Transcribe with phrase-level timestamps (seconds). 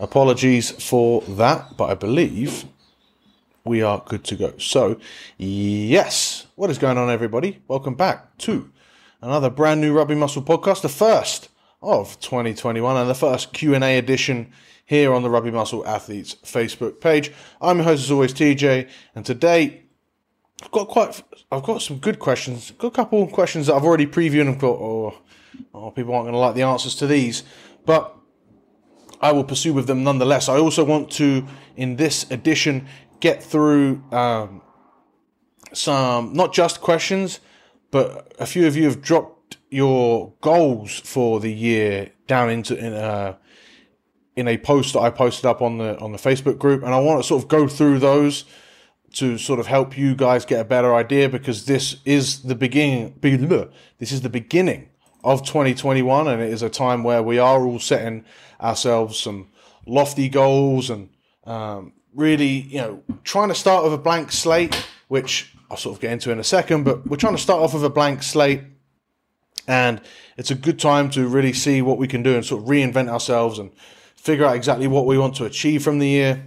[0.00, 2.64] Apologies for that, but I believe
[3.64, 4.56] we are good to go.
[4.58, 4.98] So,
[5.38, 7.62] yes, what is going on, everybody?
[7.68, 8.70] Welcome back to
[9.22, 11.48] another brand new Rugby Muscle podcast, the first
[11.82, 14.52] of 2021 and the first Q&A edition
[14.84, 17.32] here on the Rugby Muscle Athletes Facebook page.
[17.60, 19.82] I'm your host as always TJ and today
[20.62, 21.22] I've got quite
[21.52, 22.70] I've got some good questions.
[22.72, 25.18] Got a couple of questions that I've already previewed and thought oh,
[25.74, 27.42] oh people aren't going to like the answers to these.
[27.84, 28.16] But
[29.26, 30.48] I will pursue with them nonetheless.
[30.48, 31.44] I also want to,
[31.76, 32.86] in this edition,
[33.18, 34.62] get through um,
[35.72, 37.40] some not just questions,
[37.90, 42.92] but a few of you have dropped your goals for the year down into in
[42.92, 43.36] a
[44.36, 47.00] in a post that I posted up on the on the Facebook group, and I
[47.00, 48.44] want to sort of go through those
[49.14, 53.18] to sort of help you guys get a better idea because this is the beginning.
[53.98, 54.90] This is the beginning
[55.26, 58.24] of 2021, and it is a time where we are all setting
[58.60, 59.48] ourselves some
[59.84, 61.08] lofty goals and
[61.44, 66.00] um, really, you know, trying to start with a blank slate, which I'll sort of
[66.00, 68.62] get into in a second, but we're trying to start off with a blank slate.
[69.66, 70.00] And
[70.36, 73.08] it's a good time to really see what we can do and sort of reinvent
[73.08, 73.72] ourselves and
[74.14, 76.44] figure out exactly what we want to achieve from the year.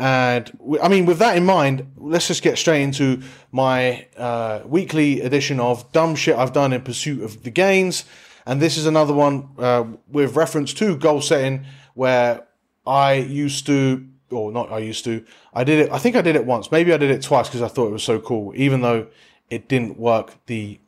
[0.00, 0.50] And
[0.82, 3.20] I mean, with that in mind, let's just get straight into
[3.52, 8.06] my uh, weekly edition of dumb shit I've done in pursuit of the gains.
[8.46, 12.46] And this is another one uh, with reference to goal setting where
[12.86, 16.34] I used to, or not I used to, I did it, I think I did
[16.34, 16.72] it once.
[16.72, 19.06] Maybe I did it twice because I thought it was so cool, even though
[19.50, 20.80] it didn't work the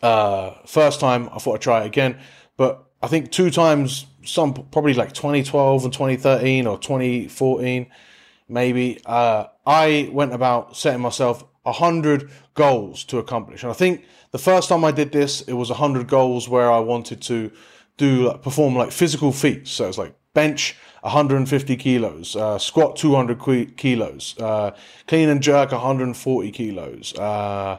[0.00, 1.28] uh, first time.
[1.30, 2.18] I thought I'd try it again.
[2.56, 7.86] But I think two times, some probably like 2012 and 2013 or 2014,
[8.48, 13.62] maybe, uh, I went about setting myself 100 goals to accomplish.
[13.62, 16.80] And I think the first time I did this, it was 100 goals where I
[16.80, 17.52] wanted to
[17.96, 19.70] do like, perform like physical feats.
[19.70, 24.72] So it's like bench 150 kilos, uh, squat 200 kilos, uh,
[25.06, 27.14] clean and jerk 140 kilos.
[27.16, 27.78] Uh,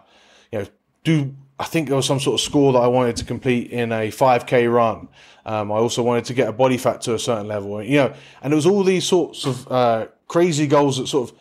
[0.51, 0.65] you know,
[1.03, 3.91] do I think there was some sort of score that I wanted to complete in
[3.91, 5.09] a 5k run.
[5.45, 8.13] Um, I also wanted to get a body fat to a certain level, you know,
[8.41, 11.37] and it was all these sorts of uh, crazy goals that sort of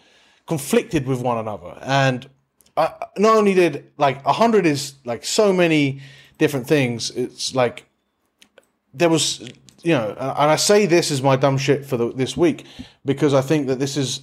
[0.47, 1.79] conflicted with one another.
[1.83, 2.29] And
[2.77, 6.01] I not only did like 100 is like so many
[6.39, 7.11] different things.
[7.11, 7.87] It's like
[8.93, 9.41] there was,
[9.83, 12.65] you know, and I say this is my dumb shit for the, this week
[13.05, 14.23] because I think that this is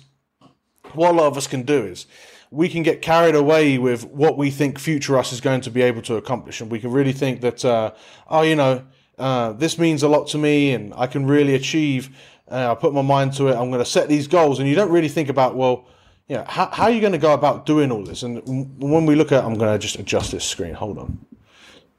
[0.94, 2.06] what a lot of us can do is
[2.51, 5.81] we can get carried away with what we think future us is going to be
[5.81, 7.91] able to accomplish, and we can really think that, uh,
[8.28, 8.83] oh, you know,
[9.17, 12.09] uh, this means a lot to me, and I can really achieve.
[12.50, 13.56] Uh, I put my mind to it.
[13.56, 15.85] I'm going to set these goals, and you don't really think about, well,
[16.28, 18.23] you know, how, how are you going to go about doing all this?
[18.23, 18.41] And
[18.81, 20.73] when we look at, I'm going to just adjust this screen.
[20.73, 21.25] Hold on,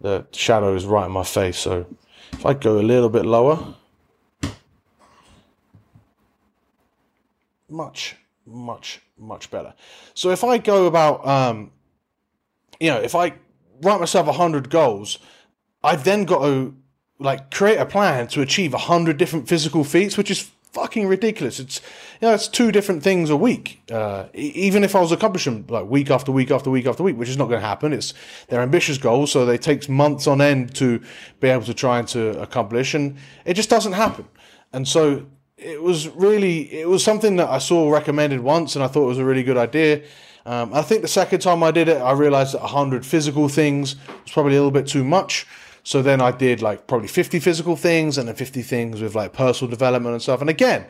[0.00, 1.86] the shadow is right in my face, so
[2.32, 3.74] if I go a little bit lower,
[7.68, 9.75] much much much better.
[10.15, 11.71] So if I go about, um,
[12.81, 13.34] you know, if I
[13.82, 15.19] write myself hundred goals,
[15.82, 16.75] I've then got to
[17.19, 21.59] like create a plan to achieve hundred different physical feats, which is fucking ridiculous.
[21.59, 21.81] It's
[22.21, 23.82] you know, it's two different things a week.
[23.91, 27.31] Uh, even if I was accomplishing like week after week after week after week, which
[27.31, 27.93] is not going to happen.
[27.93, 28.12] It's
[28.49, 31.00] they're ambitious goals, so they takes months on end to
[31.41, 34.28] be able to try and to accomplish, and it just doesn't happen.
[34.72, 35.26] And so
[35.56, 39.09] it was really it was something that I saw recommended once, and I thought it
[39.09, 40.03] was a really good idea.
[40.44, 43.97] Um, I think the second time I did it, I realized that 100 physical things
[44.06, 45.47] was probably a little bit too much.
[45.83, 49.33] So then I did like probably 50 physical things and then 50 things with like
[49.33, 50.41] personal development and stuff.
[50.41, 50.87] And again,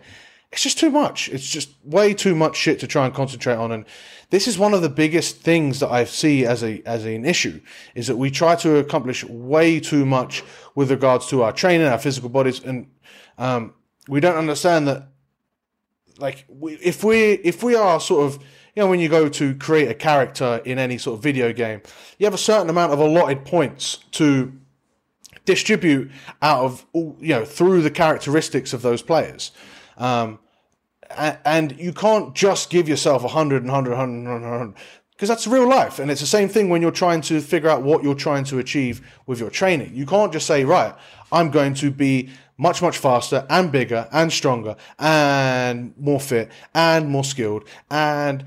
[0.53, 1.29] it's just too much.
[1.29, 3.73] It's just way too much shit to try and concentrate on.
[3.73, 3.85] And
[4.31, 7.61] this is one of the biggest things that I see as a as an issue
[7.95, 10.43] is that we try to accomplish way too much
[10.75, 12.89] with regards to our training, our physical bodies, and
[13.39, 13.75] um,
[14.09, 15.09] we don't understand that
[16.19, 18.43] like we, if we if we are sort of
[18.75, 21.81] you know when you go to create a character in any sort of video game
[22.19, 24.53] you have a certain amount of allotted points to
[25.47, 26.11] distribute
[26.43, 29.53] out of all you know through the characteristics of those players.
[29.97, 30.41] Um,
[31.09, 34.75] and you can't just give yourself 100 and 100 100 100
[35.13, 35.99] because that's real life.
[35.99, 38.59] And it's the same thing when you're trying to figure out what you're trying to
[38.59, 39.95] achieve with your training.
[39.95, 40.95] You can't just say right
[41.33, 47.09] i'm going to be much, much faster and bigger and stronger and more fit and
[47.09, 48.45] more skilled and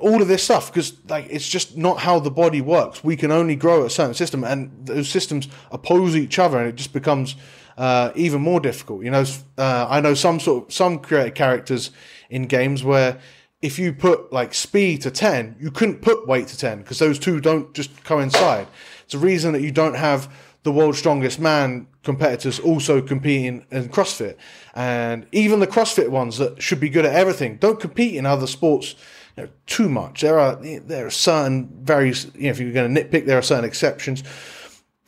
[0.00, 3.04] all of this stuff because like it's just not how the body works.
[3.04, 6.74] We can only grow a certain system and those systems oppose each other and it
[6.74, 7.36] just becomes
[7.76, 9.04] uh, even more difficult.
[9.04, 9.24] You know,
[9.58, 11.90] uh, I know some sort of, some creative characters
[12.30, 13.20] in games where
[13.62, 17.18] if you put like speed to 10, you couldn't put weight to 10 because those
[17.18, 18.66] two don't just coincide.
[19.04, 20.32] It's a reason that you don't have
[20.66, 24.36] the world's strongest man competitors also competing in CrossFit.
[24.74, 28.48] And even the CrossFit ones that should be good at everything don't compete in other
[28.48, 28.96] sports
[29.36, 30.22] you know, too much.
[30.22, 33.42] There are there are certain very you know if you're going to nitpick, there are
[33.42, 34.24] certain exceptions,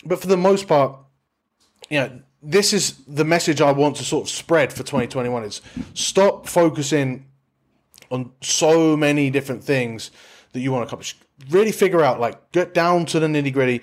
[0.05, 0.97] but for the most part,
[1.91, 5.61] you know this is the message I want to sort of spread for 2021 is
[5.95, 7.27] stop focusing
[8.13, 10.13] on so many different things
[10.53, 11.17] that you want to accomplish.
[11.51, 13.83] Really figure out, like, get down to the nitty gritty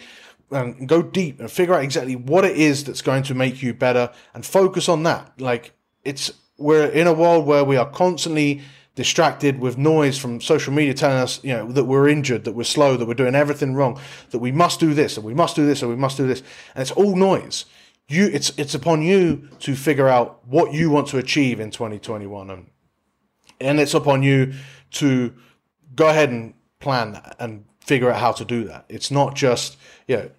[0.51, 3.73] and go deep and figure out exactly what it is that's going to make you
[3.73, 5.39] better and focus on that.
[5.39, 8.61] Like, it's, we're in a world where we are constantly
[8.93, 12.63] distracted with noise from social media telling us, you know, that we're injured, that we're
[12.63, 13.99] slow, that we're doing everything wrong,
[14.29, 16.41] that we must do this and we must do this and we must do this.
[16.75, 17.65] And it's all noise
[18.07, 22.49] you it's it's upon you to figure out what you want to achieve in 2021
[22.49, 22.69] and
[23.59, 24.53] and it's upon you
[24.91, 25.33] to
[25.95, 28.85] go ahead and plan and figure out how to do that.
[28.89, 29.77] It's not just
[30.07, 30.29] you know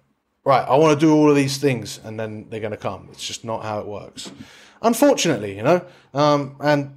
[0.43, 3.09] right i want to do all of these things and then they're going to come.
[3.11, 4.31] It's just not how it works.
[4.81, 6.95] Unfortunately you know um, and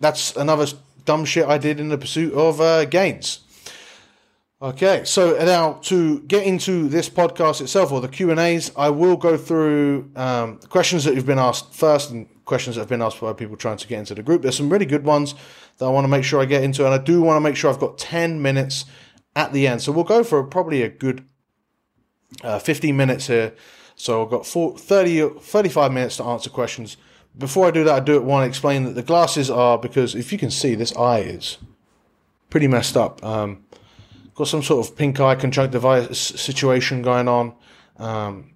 [0.00, 0.66] that's another
[1.04, 3.40] dumb shit i did in the pursuit of uh, gains.
[4.60, 8.90] Okay, so now to get into this podcast itself or the Q and A's, I
[8.90, 13.00] will go through um, questions that have been asked first and questions that have been
[13.00, 14.42] asked by people trying to get into the group.
[14.42, 15.36] There's some really good ones
[15.76, 17.54] that I want to make sure I get into, and I do want to make
[17.54, 18.84] sure I've got 10 minutes
[19.38, 19.80] at the end.
[19.80, 21.24] So we'll go for probably a good
[22.42, 23.54] uh, 15 minutes here.
[23.94, 26.96] So I've got 30, 35 minutes to answer questions.
[27.36, 30.32] Before I do that, I do want to explain that the glasses are because if
[30.32, 31.58] you can see, this eye is
[32.50, 33.24] pretty messed up.
[33.24, 33.64] Um,
[34.34, 37.54] got some sort of pink eye conjunctivitis situation going on.
[37.96, 38.50] Um,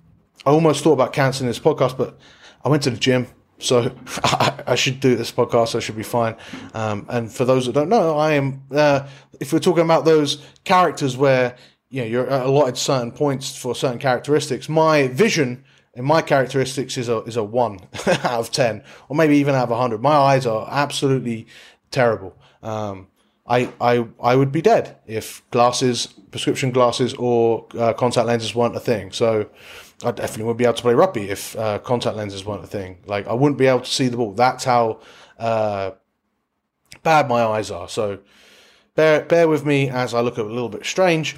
[0.44, 2.18] I almost thought about cancelling this podcast, but
[2.64, 3.28] I went to the gym,
[3.62, 3.94] so
[4.24, 5.74] I, I should do this podcast.
[5.74, 6.36] I should be fine.
[6.74, 8.62] Um, and for those that don't know, I am.
[8.70, 9.06] Uh,
[9.40, 11.56] if we're talking about those characters where
[11.90, 15.64] you know you're allotted certain points for certain characteristics, my vision
[15.94, 19.70] and my characteristics is a is a one out of ten, or maybe even out
[19.70, 20.02] of hundred.
[20.02, 21.46] My eyes are absolutely
[21.90, 22.36] terrible.
[22.62, 23.08] Um,
[23.46, 28.76] I, I, I would be dead if glasses, prescription glasses, or uh, contact lenses weren't
[28.76, 29.10] a thing.
[29.10, 29.50] So
[30.04, 32.98] I definitely wouldn't be able to play rugby if uh, contact lenses weren't a thing.
[33.06, 34.32] Like I wouldn't be able to see the ball.
[34.32, 35.00] That's how
[35.38, 35.92] uh,
[37.02, 37.88] bad my eyes are.
[37.88, 38.18] So
[38.94, 41.36] bear bear with me as I look a little bit strange.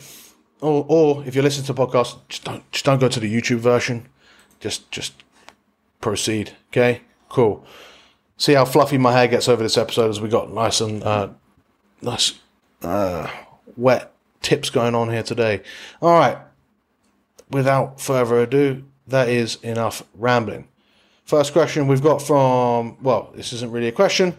[0.61, 3.59] Or, or if you're listening to podcast, just don't just don't go to the YouTube
[3.59, 4.09] version.
[4.61, 5.25] Just just
[6.01, 6.53] proceed.
[6.71, 7.65] Okay, cool.
[8.37, 11.29] See how fluffy my hair gets over this episode as we got nice and uh,
[12.03, 12.39] nice
[12.83, 13.29] uh,
[13.77, 14.13] wet
[14.43, 15.63] tips going on here today.
[16.01, 16.39] All right,
[17.55, 20.67] without further ado, that is enough rambling.
[21.25, 24.37] First question we've got from, well, this isn't really a question,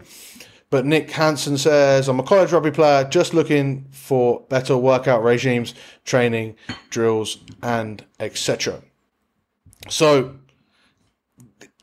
[0.68, 5.74] but Nick Hanson says, I'm a college rugby player just looking for better workout regimes,
[6.04, 6.56] training,
[6.90, 8.82] drills, and etc.
[9.88, 10.36] So,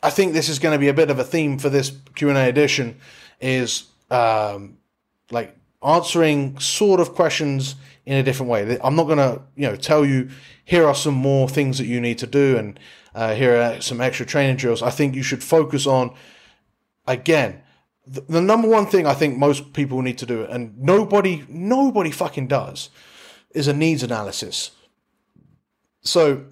[0.04, 2.48] I think this is going to be a bit of a theme for this Q&A
[2.48, 3.00] edition
[3.42, 4.78] is um,
[5.32, 8.78] like answering sort of questions in a different way.
[8.84, 10.30] I'm not going to, you know, tell you
[10.66, 12.80] here are some more things that you need to do and
[13.16, 14.82] uh, here are some extra training drills.
[14.82, 16.14] I think you should focus on
[17.08, 17.64] again
[18.06, 22.12] the, the number one thing I think most people need to do, and nobody, nobody
[22.12, 22.90] fucking does,
[23.52, 24.72] is a needs analysis.
[26.02, 26.46] So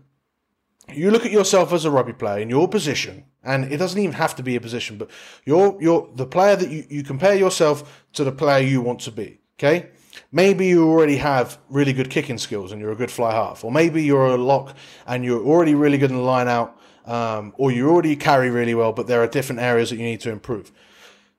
[0.93, 4.13] you look at yourself as a rugby player in your position, and it doesn't even
[4.13, 5.09] have to be a position, but
[5.45, 9.11] you're you're the player that you, you compare yourself to the player you want to
[9.11, 9.39] be.
[9.59, 9.89] Okay?
[10.31, 13.71] Maybe you already have really good kicking skills and you're a good fly half, or
[13.71, 14.75] maybe you're a lock
[15.07, 18.75] and you're already really good in the line out, um, or you already carry really
[18.75, 20.71] well, but there are different areas that you need to improve.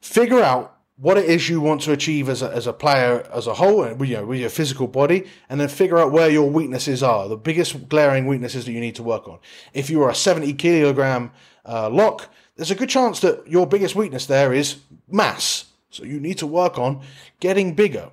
[0.01, 3.47] Figure out what it is you want to achieve as a, as a player as
[3.47, 7.03] a whole, you know, with your physical body, and then figure out where your weaknesses
[7.03, 9.39] are, the biggest glaring weaknesses that you need to work on.
[9.73, 11.33] If you are a 70 kilogram
[11.65, 14.77] uh, lock, there's a good chance that your biggest weakness there is
[15.09, 15.65] mass.
[15.91, 17.03] So you need to work on
[17.41, 18.11] getting bigger.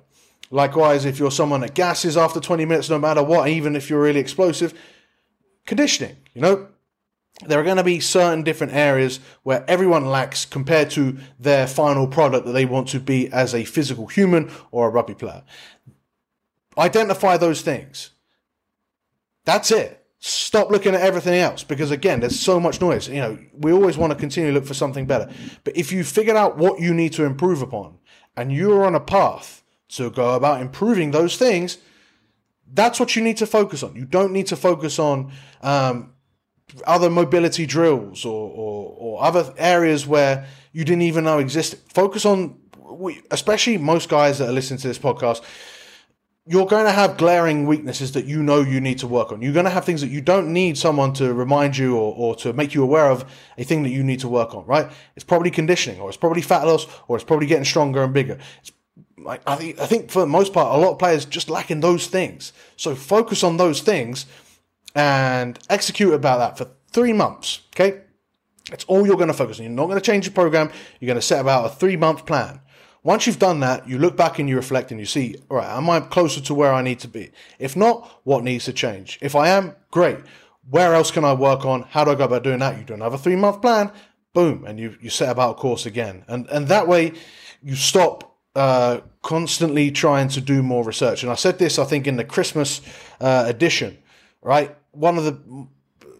[0.50, 4.02] Likewise, if you're someone that gasses after 20 minutes, no matter what, even if you're
[4.02, 4.74] really explosive,
[5.64, 6.68] conditioning, you know,
[7.46, 12.06] there are going to be certain different areas where everyone lacks compared to their final
[12.06, 15.42] product that they want to be as a physical human or a rugby player.
[16.76, 18.10] Identify those things.
[19.44, 20.04] That's it.
[20.18, 23.08] Stop looking at everything else because again, there's so much noise.
[23.08, 25.30] You know, we always want to continue to look for something better.
[25.64, 27.98] But if you figured out what you need to improve upon
[28.36, 31.78] and you're on a path to go about improving those things,
[32.72, 33.96] that's what you need to focus on.
[33.96, 35.32] You don't need to focus on
[35.62, 36.14] um,
[36.86, 41.80] other mobility drills or, or, or other areas where you didn't even know existed.
[41.92, 42.58] Focus on,
[43.30, 45.42] especially most guys that are listening to this podcast,
[46.46, 49.42] you're going to have glaring weaknesses that you know you need to work on.
[49.42, 52.34] You're going to have things that you don't need someone to remind you or, or
[52.36, 54.90] to make you aware of a thing that you need to work on, right?
[55.16, 58.38] It's probably conditioning, or it's probably fat loss, or it's probably getting stronger and bigger.
[58.60, 58.72] It's
[59.24, 61.80] like I think I think for the most part, a lot of players just lacking
[61.80, 62.52] those things.
[62.76, 64.26] So focus on those things
[64.94, 67.60] and execute about that for three months.
[67.74, 68.00] Okay,
[68.68, 69.64] that's all you're going to focus on.
[69.64, 70.70] You're not going to change your program.
[70.98, 72.60] You're going to set about a three month plan.
[73.02, 75.76] Once you've done that, you look back and you reflect and you see, all right,
[75.76, 77.30] am I closer to where I need to be?
[77.58, 79.18] If not, what needs to change?
[79.22, 80.18] If I am, great.
[80.68, 81.82] Where else can I work on?
[81.82, 82.76] How do I go about doing that?
[82.78, 83.90] You do another three month plan,
[84.34, 86.24] boom, and you, you set about a course again.
[86.28, 87.14] And, and that way
[87.62, 91.22] you stop uh, constantly trying to do more research.
[91.22, 92.80] And I said this, I think, in the Christmas
[93.20, 93.98] uh, edition,
[94.42, 94.74] right?
[94.92, 95.66] One of the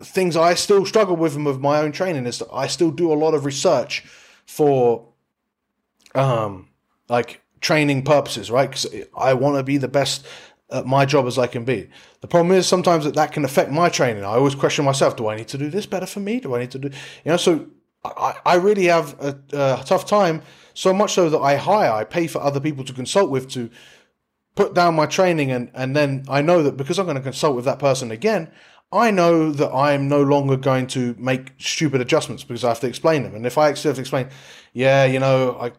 [0.04, 3.14] things I still struggle with with my own training is that I still do a
[3.14, 4.04] lot of research
[4.46, 5.08] for
[6.14, 6.68] um,
[7.08, 8.68] like training purposes, right?
[8.68, 10.26] Because I want to be the best
[10.70, 11.88] at my job as I can be.
[12.20, 14.24] The problem is sometimes that that can affect my training.
[14.24, 16.40] I always question myself: Do I need to do this better for me?
[16.40, 17.36] Do I need to do, you know?
[17.36, 17.66] So
[18.04, 20.42] I, I really have a, a tough time.
[20.74, 23.70] So much so that I hire, I pay for other people to consult with to
[24.54, 27.56] put down my training, and and then I know that because I'm going to consult
[27.56, 28.50] with that person again,
[28.92, 32.88] I know that I'm no longer going to make stupid adjustments because I have to
[32.88, 33.34] explain them.
[33.34, 34.28] And if I have to explain,
[34.72, 35.72] yeah, you know, I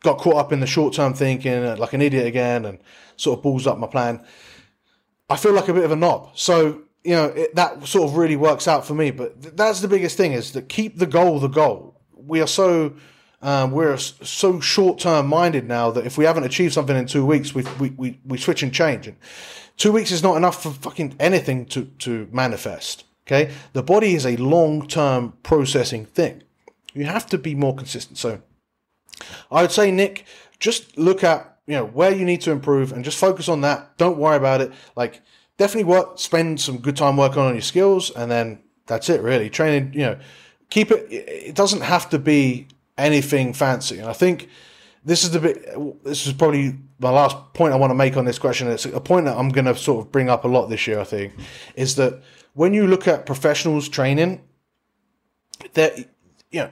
[0.00, 2.78] got caught up in the short term thinking uh, like an idiot again and
[3.16, 4.24] sort of balls up my plan.
[5.28, 6.30] I feel like a bit of a knob.
[6.34, 9.12] So, you know, it, that sort of really works out for me.
[9.12, 12.00] But th- that's the biggest thing is that keep the goal the goal.
[12.14, 12.94] We are so.
[13.42, 17.24] Um, we're so short term minded now that if we haven't achieved something in two
[17.24, 19.06] weeks, we, we, we, we switch and change.
[19.06, 19.16] And
[19.76, 23.04] two weeks is not enough for fucking anything to, to manifest.
[23.26, 23.52] Okay.
[23.72, 26.42] The body is a long term processing thing.
[26.92, 28.18] You have to be more consistent.
[28.18, 28.42] So
[29.50, 30.26] I would say, Nick,
[30.58, 33.96] just look at you know where you need to improve and just focus on that.
[33.96, 34.72] Don't worry about it.
[34.96, 35.22] Like
[35.56, 39.22] definitely work, spend some good time working on your skills, and then that's it.
[39.22, 39.92] Really, training.
[39.94, 40.18] You know,
[40.68, 41.06] keep it.
[41.10, 42.66] It doesn't have to be
[43.00, 43.98] anything fancy.
[43.98, 44.48] And I think
[45.04, 46.04] this is the bit.
[46.04, 48.68] This is probably my last point I want to make on this question.
[48.68, 51.00] It's a point that I'm going to sort of bring up a lot this year.
[51.00, 51.32] I think
[51.74, 52.22] is that
[52.54, 54.42] when you look at professionals training,
[55.74, 55.98] that
[56.50, 56.70] you know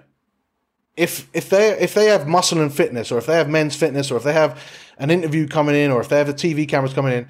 [0.97, 4.11] if if they if they have muscle and fitness, or if they have men's fitness,
[4.11, 4.63] or if they have
[4.99, 7.29] an interview coming in, or if they have the TV cameras coming in,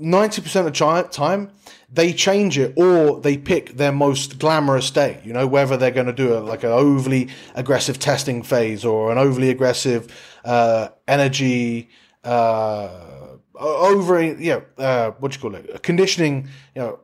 [0.00, 1.50] ninety percent of the time
[1.92, 5.20] they change it or they pick their most glamorous day.
[5.24, 9.10] You know, whether they're going to do a, like an overly aggressive testing phase or
[9.10, 10.12] an overly aggressive
[10.44, 11.90] uh, energy.
[12.22, 15.70] Uh, over, you know, uh, what do you call it?
[15.74, 17.00] A conditioning, you know,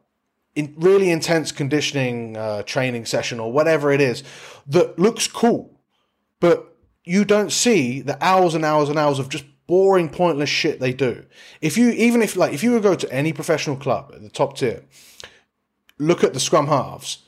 [0.55, 4.25] in really intense conditioning uh, training session or whatever it is
[4.67, 5.79] that looks cool
[6.41, 10.81] but you don't see the hours and hours and hours of just boring, pointless shit
[10.81, 11.25] they do.
[11.61, 14.29] If you, even if like, if you would go to any professional club at the
[14.29, 14.85] top tier,
[15.99, 17.19] look at the scrum halves,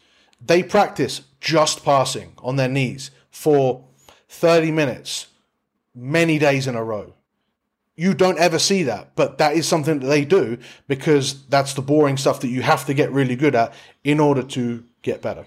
[0.40, 3.85] they practice just passing on their knees for
[4.28, 5.28] 30 minutes,
[5.95, 7.14] many days in a row.
[7.97, 11.83] You don't ever see that, but that is something that they do because that's the
[11.83, 15.47] boring stuff that you have to get really good at in order to get better.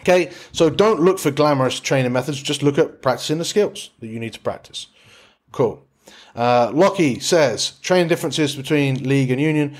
[0.00, 4.08] Okay, so don't look for glamorous training methods, just look at practicing the skills that
[4.08, 4.88] you need to practice.
[5.50, 5.82] Cool.
[6.34, 9.76] Uh, Locky says training differences between league and union.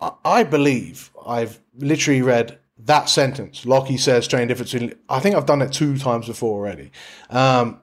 [0.00, 3.64] I, I believe I've literally read that sentence.
[3.66, 4.94] Locky says training difference between.
[5.08, 6.90] I think I've done it two times before already.
[7.30, 7.80] Um,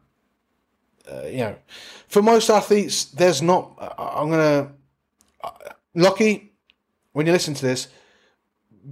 [1.12, 1.56] uh, you know,
[2.08, 3.74] for most athletes, there's not.
[3.98, 4.72] I'm gonna.
[5.44, 5.50] Uh,
[5.96, 6.54] Locky,
[7.12, 7.88] when you listen to this,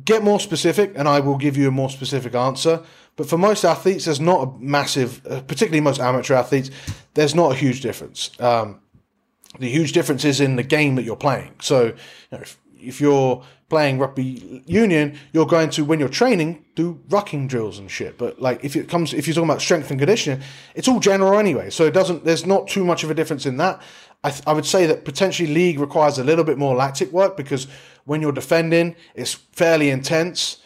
[0.06, 2.82] get more specific and I will give you a more specific answer.
[3.16, 6.72] But for most athletes, there's not a massive, uh, particularly most amateur athletes,
[7.14, 8.32] there's not a huge difference.
[8.40, 8.80] Um,
[9.60, 11.56] the huge difference is in the game that you're playing.
[11.62, 11.94] So, you
[12.32, 17.48] know, if, if, you're playing rugby union, you're going to, when you're training, do rucking
[17.48, 18.18] drills and shit.
[18.18, 20.42] But like, if it comes, if you're talking about strength and conditioning,
[20.74, 21.70] it's all general anyway.
[21.70, 23.82] So it doesn't, there's not too much of a difference in that.
[24.24, 27.36] I, th- I would say that potentially league requires a little bit more lactic work
[27.36, 27.68] because
[28.06, 30.58] when you're defending, it's fairly intense.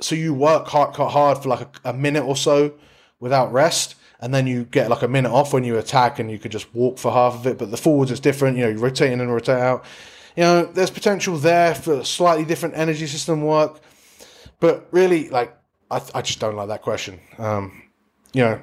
[0.00, 2.74] So you work hard, hard for like a, a minute or so
[3.20, 6.38] without rest, and then you get like a minute off when you attack, and you
[6.38, 7.58] could just walk for half of it.
[7.58, 8.56] But the forwards is different.
[8.56, 9.84] You know, you rotate in and rotate out.
[10.36, 13.80] You know, there's potential there for slightly different energy system work,
[14.60, 15.56] but really, like,
[15.90, 17.18] I, I just don't like that question.
[17.38, 17.82] Um,
[18.32, 18.60] you know,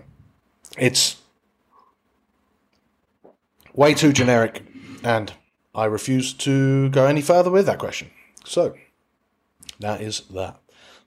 [0.77, 1.17] it's
[3.74, 4.63] way too generic,
[5.03, 5.33] and
[5.74, 8.09] I refuse to go any further with that question.
[8.45, 8.75] So,
[9.79, 10.59] that is that.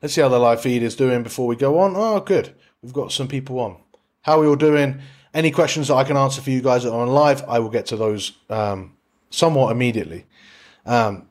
[0.02, 1.94] Let's see how the live feed is doing before we go on.
[1.96, 2.54] Oh, good.
[2.82, 3.78] We've got some people on.
[4.22, 5.00] How are you all doing?
[5.34, 7.70] Any questions that I can answer for you guys that are on live, I will
[7.70, 8.96] get to those um,
[9.30, 10.26] somewhat immediately.
[10.86, 11.28] Um,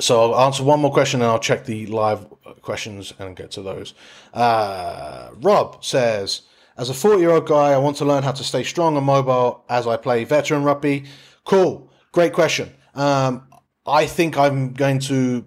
[0.00, 2.26] so I'll answer one more question and I'll check the live
[2.62, 3.94] questions and get to those.
[4.32, 6.42] Uh, Rob says,
[6.76, 9.06] as a 40 year old guy, I want to learn how to stay strong and
[9.06, 11.04] mobile as I play veteran rugby.
[11.44, 11.90] Cool.
[12.10, 12.72] Great question.
[12.94, 13.46] Um,
[13.86, 15.44] I think I'm going to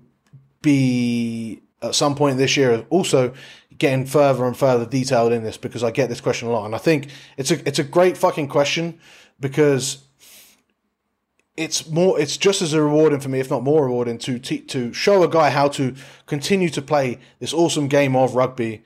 [0.62, 3.34] be at some point this year also
[3.78, 6.66] getting further and further detailed in this because I get this question a lot.
[6.66, 9.00] And I think it's a, it's a great fucking question
[9.40, 10.04] because
[11.58, 15.24] it's more it's just as rewarding for me if not more rewarding to to show
[15.24, 15.96] a guy how to
[16.28, 18.84] continue to play this awesome game of rugby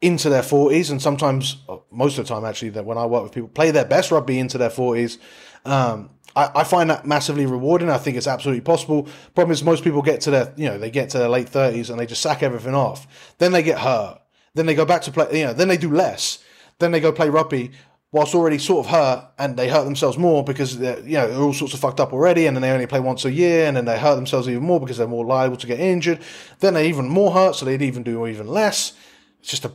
[0.00, 3.22] into their 40s and sometimes uh, most of the time actually that when i work
[3.22, 5.18] with people play their best rugby into their 40s
[5.66, 7.90] um, I, I, find that massively rewarding.
[7.90, 9.08] I think it's absolutely possible.
[9.34, 11.90] Problem is most people get to their you know they get to their late 30s
[11.90, 13.34] and they just sack everything off.
[13.38, 14.20] Then they get hurt
[14.56, 16.42] then they go back to play you know then they do less
[16.78, 17.70] then they go play rugby
[18.12, 21.38] whilst already sort of hurt and they hurt themselves more because they're, you know, they're
[21.38, 23.76] all sorts of fucked up already and then they only play once a year and
[23.76, 26.20] then they hurt themselves even more because they're more liable to get injured.
[26.60, 28.94] Then they're even more hurt, so they'd even do even less.
[29.40, 29.72] It's just a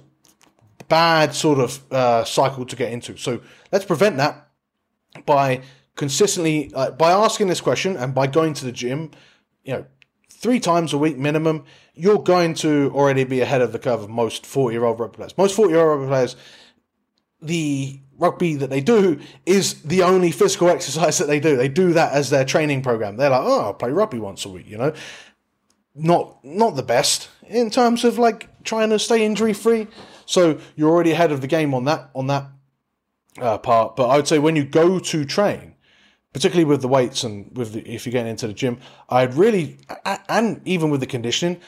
[0.88, 3.18] bad sort of uh, cycle to get into.
[3.18, 4.50] So let's prevent that
[5.26, 5.62] by
[5.96, 9.12] consistently, uh, by asking this question and by going to the gym,
[9.64, 9.86] you know,
[10.42, 14.10] three times a week minimum, you're going to already be ahead of the curve of
[14.10, 15.38] most 40 year old rugby players.
[15.38, 16.36] Most 40 year old rugby players,
[17.42, 21.56] the rugby that they do is the only physical exercise that they do.
[21.56, 23.18] They do that as their training program.
[23.18, 24.94] They're like, oh, I'll play rugby once a week, you know.
[25.94, 29.88] Not not the best in terms of like trying to stay injury free.
[30.26, 32.48] So you're already ahead of the game on that on that
[33.38, 33.98] uh, part.
[33.98, 35.71] But I would say when you go to train,
[36.34, 39.78] particularly with the weights and with the, if you're getting into the gym, I'd really
[40.30, 41.60] and even with the conditioning,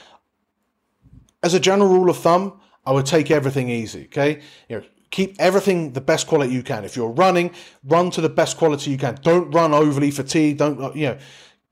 [1.41, 4.05] as a general rule of thumb, I would take everything easy.
[4.05, 6.85] Okay, you know, keep everything the best quality you can.
[6.85, 7.51] If you're running,
[7.83, 9.17] run to the best quality you can.
[9.21, 10.59] Don't run overly fatigued.
[10.59, 11.17] Don't uh, you know?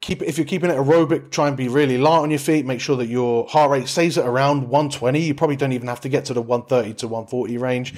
[0.01, 2.65] Keep if you're keeping it aerobic, try and be really light on your feet.
[2.65, 5.19] Make sure that your heart rate stays at around 120.
[5.19, 7.93] You probably don't even have to get to the 130 to 140 range.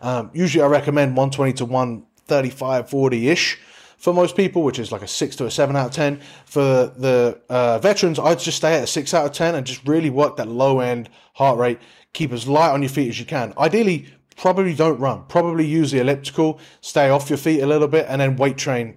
[0.00, 3.58] Um, usually, I recommend 120 to 135, 40 ish
[3.98, 6.20] for most people, which is like a six to a seven out of 10.
[6.46, 9.86] For the uh, veterans, I'd just stay at a six out of 10 and just
[9.86, 11.80] really work that low end heart rate.
[12.12, 13.52] Keep as light on your feet as you can.
[13.58, 14.06] Ideally,
[14.36, 15.24] probably don't run.
[15.28, 18.96] Probably use the elliptical, stay off your feet a little bit, and then weight train.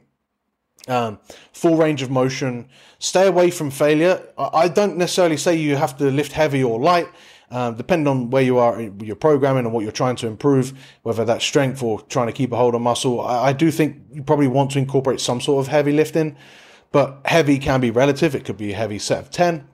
[0.87, 1.19] Um,
[1.51, 2.69] full range of motion.
[2.99, 4.23] Stay away from failure.
[4.37, 7.07] I don't necessarily say you have to lift heavy or light.
[7.53, 10.71] Um, depending on where you are, in your programming and what you're trying to improve,
[11.03, 13.19] whether that's strength or trying to keep a hold of muscle.
[13.19, 16.37] I, I do think you probably want to incorporate some sort of heavy lifting,
[16.93, 18.35] but heavy can be relative.
[18.35, 19.67] It could be a heavy set of 10.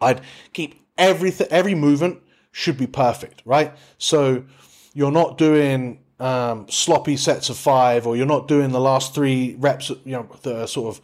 [0.00, 3.72] I'd keep everything, every movement should be perfect, right?
[3.98, 4.44] So
[4.92, 9.56] you're not doing um, sloppy sets of five, or you're not doing the last three
[9.58, 9.90] reps.
[9.90, 11.02] You know, the sort of,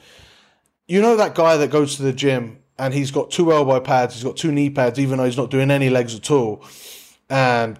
[0.86, 4.14] you know, that guy that goes to the gym and he's got two elbow pads,
[4.14, 6.64] he's got two knee pads, even though he's not doing any legs at all,
[7.28, 7.78] and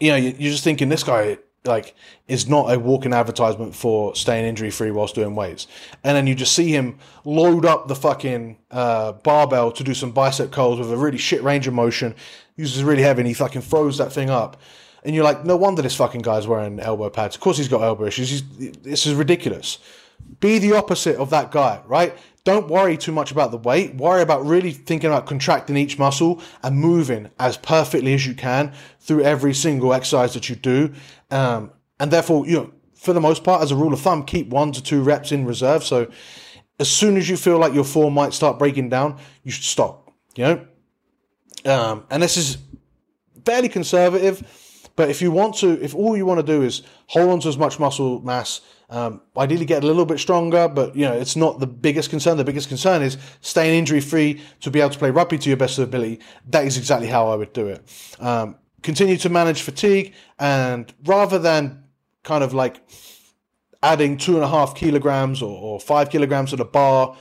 [0.00, 1.94] you know, you're just thinking this guy like
[2.26, 5.66] is not a walking advertisement for staying injury free whilst doing weights.
[6.02, 10.10] And then you just see him load up the fucking uh, barbell to do some
[10.10, 12.14] bicep curls with a really shit range of motion,
[12.56, 14.60] uses really heavy, and he fucking throws that thing up.
[15.04, 17.34] And you're like, no wonder this fucking guy's wearing elbow pads.
[17.34, 18.30] Of course he's got elbow issues.
[18.30, 19.78] He's, this is ridiculous.
[20.40, 22.16] Be the opposite of that guy, right?
[22.44, 23.94] Don't worry too much about the weight.
[23.94, 28.72] Worry about really thinking about contracting each muscle and moving as perfectly as you can
[28.98, 30.92] through every single exercise that you do.
[31.30, 34.48] Um, and therefore, you know, for the most part, as a rule of thumb, keep
[34.48, 35.84] one to two reps in reserve.
[35.84, 36.10] So
[36.80, 40.10] as soon as you feel like your form might start breaking down, you should stop.
[40.34, 40.66] You know,
[41.64, 42.58] um, and this is
[43.44, 44.88] fairly conservative.
[44.94, 47.48] But if you want to, if all you want to do is hold on to
[47.48, 48.60] as much muscle mass
[48.92, 52.36] um, ideally, get a little bit stronger, but you know it's not the biggest concern.
[52.36, 55.56] The biggest concern is staying injury free to be able to play rugby to your
[55.56, 56.20] best ability.
[56.50, 57.82] That is exactly how I would do it.
[58.20, 61.84] Um, continue to manage fatigue, and rather than
[62.22, 62.82] kind of like
[63.82, 67.16] adding two and a half kilograms or, or five kilograms to the bar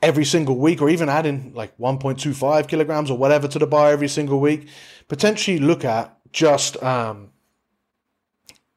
[0.00, 4.08] every single week, or even adding like 1.25 kilograms or whatever to the bar every
[4.08, 4.68] single week,
[5.08, 7.28] potentially look at just um,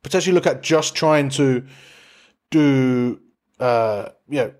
[0.01, 1.65] potentially look at just trying to
[2.51, 3.19] do
[3.60, 4.53] uh, know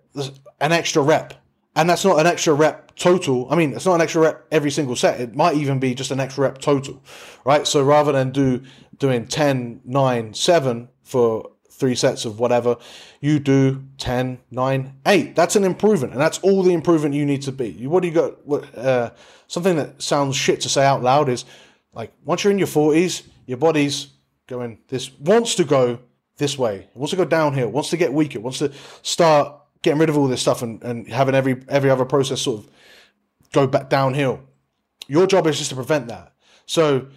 [0.60, 1.34] an extra rep,
[1.76, 3.48] and that's not an extra rep total.
[3.52, 5.19] I mean, it's not an extra rep every single set.
[5.19, 7.02] It might even be just an extra rep total,
[7.46, 7.67] right?
[7.67, 8.63] So rather than do
[8.98, 12.78] doing 10, 9, 7 for three sets of whatever,
[13.19, 15.36] you do 10, 9, 8.
[15.36, 17.86] That's an improvement, and that's all the improvement you need to be.
[17.88, 18.46] What do you got?
[18.46, 19.12] What, uh,
[19.48, 21.46] something that sounds shit to say out loud is
[21.93, 24.08] like once you're in your 40s, your body's
[24.48, 26.00] going, this wants to go
[26.38, 30.10] this way, wants to go downhill, wants to get weaker, wants to start getting rid
[30.10, 32.69] of all this stuff and, and having every every other process sort of
[33.52, 34.41] go back downhill.
[35.08, 36.34] Your job is just to prevent that.
[36.65, 37.08] So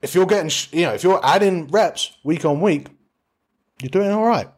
[0.00, 2.88] if you're getting, you know, if you're adding reps week on week,
[3.82, 4.48] you're doing all right.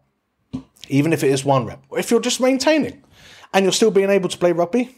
[0.88, 1.82] Even if it is one rep.
[1.92, 3.02] If you're just maintaining
[3.52, 4.96] and you're still being able to play rugby,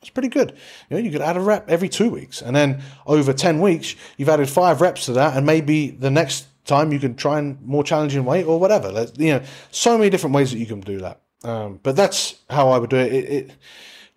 [0.00, 0.56] that's pretty good.
[0.88, 3.94] You know, you could add a rep every two weeks, and then over ten weeks,
[4.16, 7.60] you've added five reps to that, and maybe the next time you can try and
[7.62, 9.06] more challenging weight or whatever.
[9.16, 11.20] You know, so many different ways that you can do that.
[11.44, 13.12] Um, but that's how I would do it.
[13.12, 13.50] It, it.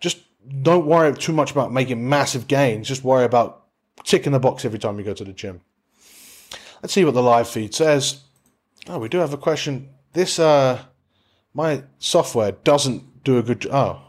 [0.00, 0.18] Just
[0.62, 2.88] don't worry too much about making massive gains.
[2.88, 3.66] Just worry about
[4.04, 5.60] ticking the box every time you go to the gym.
[6.82, 8.20] Let's see what the live feed says.
[8.88, 9.88] Oh, we do have a question.
[10.12, 10.84] This uh,
[11.54, 13.66] my software doesn't do a good.
[13.70, 14.03] Oh,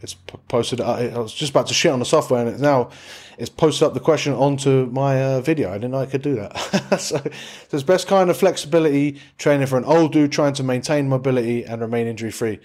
[0.00, 0.14] it's
[0.48, 0.80] posted.
[0.80, 2.90] Uh, I was just about to shit on the software, and it's now
[3.36, 5.70] it's posted up the question onto my uh, video.
[5.70, 6.56] I didn't know I could do that.
[7.00, 7.30] so, so
[7.72, 11.80] it's best kind of flexibility training for an old dude trying to maintain mobility and
[11.80, 12.60] remain injury free.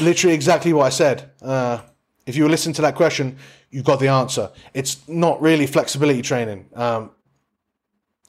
[0.00, 1.30] Literally exactly what I said.
[1.40, 1.80] Uh,
[2.26, 3.38] if you were listening to that question,
[3.70, 4.50] you got the answer.
[4.74, 6.68] It's not really flexibility training.
[6.74, 7.10] Um,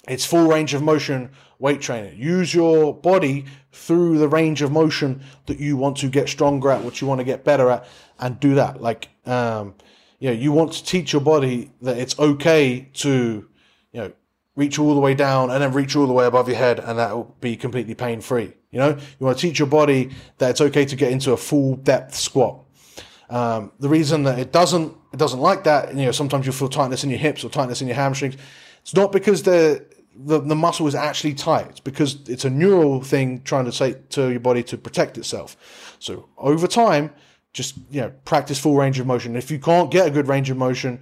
[0.08, 2.20] it's full range of motion weight training.
[2.20, 6.84] Use your body through the range of motion that you want to get stronger at,
[6.84, 7.88] what you want to get better at,
[8.20, 8.82] and do that.
[8.82, 9.76] Like, um,
[10.20, 13.48] you know, you want to teach your body that it's okay to,
[13.92, 14.12] you know,
[14.56, 16.98] reach all the way down and then reach all the way above your head, and
[16.98, 18.54] that will be completely pain free.
[18.72, 21.38] You know, you want to teach your body that it's okay to get into a
[21.38, 22.60] full depth squat.
[23.30, 26.70] Um, the reason that it doesn't it doesn't like that, you know, sometimes you feel
[26.70, 28.36] tightness in your hips or tightness in your hamstrings.
[28.82, 29.86] It's not because the
[30.18, 31.82] the, the muscle is actually tight.
[31.84, 35.96] Because it's a neural thing trying to say to your body to protect itself.
[36.00, 37.14] So over time,
[37.54, 39.36] just you know, practice full range of motion.
[39.36, 41.00] If you can't get a good range of motion,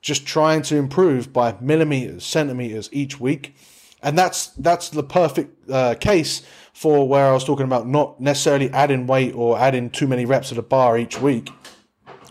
[0.00, 3.56] just trying to improve by millimeters, centimeters each week,
[4.02, 8.70] and that's that's the perfect uh, case for where I was talking about not necessarily
[8.70, 11.50] adding weight or adding too many reps at a bar each week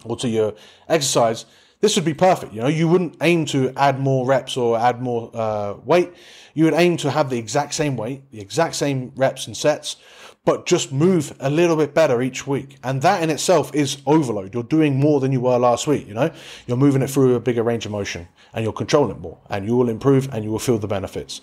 [0.05, 0.53] or to your
[0.87, 1.45] exercise
[1.81, 2.53] this would be perfect.
[2.53, 6.13] You know, you wouldn't aim to add more reps or add more uh, weight.
[6.53, 9.97] You would aim to have the exact same weight, the exact same reps and sets,
[10.45, 12.77] but just move a little bit better each week.
[12.83, 14.53] And that in itself is overload.
[14.53, 16.07] You're doing more than you were last week.
[16.07, 16.31] You know,
[16.67, 19.67] you're moving it through a bigger range of motion, and you're controlling it more, and
[19.67, 21.41] you will improve, and you will feel the benefits.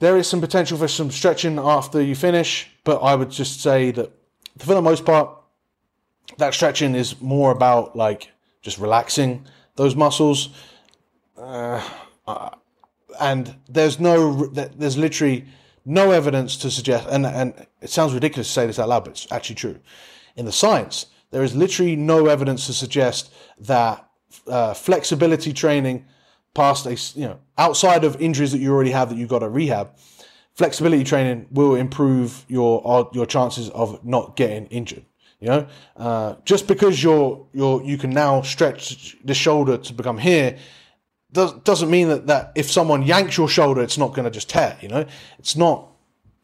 [0.00, 3.90] There is some potential for some stretching after you finish, but I would just say
[3.92, 4.12] that
[4.58, 5.30] for the most part,
[6.36, 8.30] that stretching is more about like
[8.68, 10.50] just relaxing those muscles.
[11.36, 11.80] Uh,
[13.20, 15.46] and there's no, there's literally
[15.84, 19.10] no evidence to suggest, and, and it sounds ridiculous to say this out loud, but
[19.10, 19.78] it's actually true.
[20.36, 24.08] In the science, there is literally no evidence to suggest that
[24.46, 26.06] uh, flexibility training
[26.54, 29.48] past a, you know, outside of injuries that you already have that you've got to
[29.48, 29.96] rehab,
[30.54, 35.04] flexibility training will improve your, your chances of not getting injured.
[35.40, 40.18] You know, uh, just because you're you're you can now stretch the shoulder to become
[40.18, 40.58] here
[41.32, 44.48] does, doesn't mean that, that if someone yanks your shoulder, it's not going to just
[44.48, 44.76] tear.
[44.80, 45.06] You know,
[45.38, 45.88] it's not.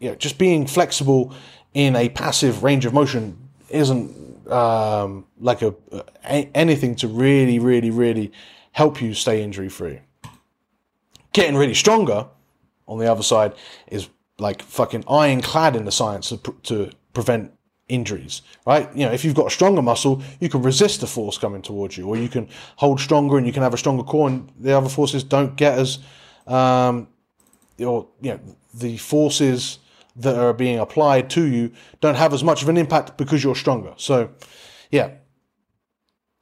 [0.01, 1.33] You know, just being flexible
[1.73, 5.75] in a passive range of motion isn't um, like a,
[6.25, 8.33] a anything to really, really, really
[8.73, 10.01] help you stay injury free.
[11.33, 12.27] Getting really stronger,
[12.87, 13.55] on the other side,
[13.87, 17.53] is like fucking ironclad in the science to, to prevent
[17.89, 18.89] injuries, right?
[18.97, 21.97] You know, if you've got a stronger muscle, you can resist the force coming towards
[21.97, 24.77] you, or you can hold stronger and you can have a stronger core, and the
[24.77, 25.99] other forces don't get as,
[26.47, 27.09] um,
[27.79, 28.41] or you know,
[28.73, 29.79] the forces
[30.17, 33.57] that are being applied to you don't have as much of an impact because you're
[33.57, 33.93] stronger.
[33.97, 34.31] So,
[34.91, 35.11] yeah.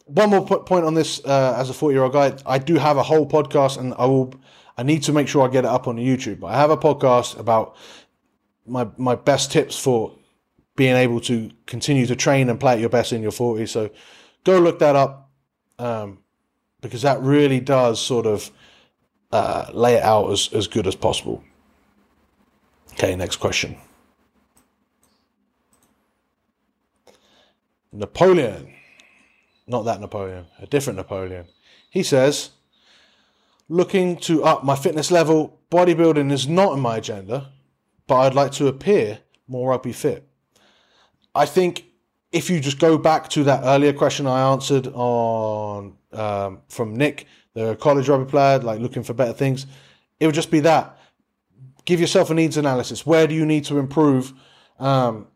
[0.04, 2.98] One more point on this, uh, as a 40 year old guy, I do have
[2.98, 4.34] a whole podcast, and I will.
[4.76, 6.42] I need to make sure I get it up on YouTube.
[6.44, 7.76] I have a podcast about
[8.66, 10.12] my my best tips for
[10.76, 13.68] being able to continue to train and play at your best in your 40s.
[13.68, 13.90] So
[14.44, 15.30] go look that up
[15.78, 16.18] um,
[16.80, 18.50] because that really does sort of
[19.30, 21.42] uh, lay it out as, as good as possible.
[22.92, 23.76] Okay, next question.
[27.92, 28.72] Napoleon,
[29.66, 31.46] not that Napoleon, a different Napoleon.
[31.90, 32.50] He says,
[33.68, 37.50] looking to up my fitness level, bodybuilding is not on my agenda,
[38.06, 40.26] but I'd like to appear more rugby fit.
[41.34, 41.86] I think
[42.30, 47.26] if you just go back to that earlier question I answered on um, from Nick,
[47.54, 49.66] the college rugby player, like looking for better things,
[50.18, 50.98] it would just be that.
[51.84, 53.04] Give yourself a needs analysis.
[53.04, 54.32] Where do you need to improve?
[54.78, 55.26] Um,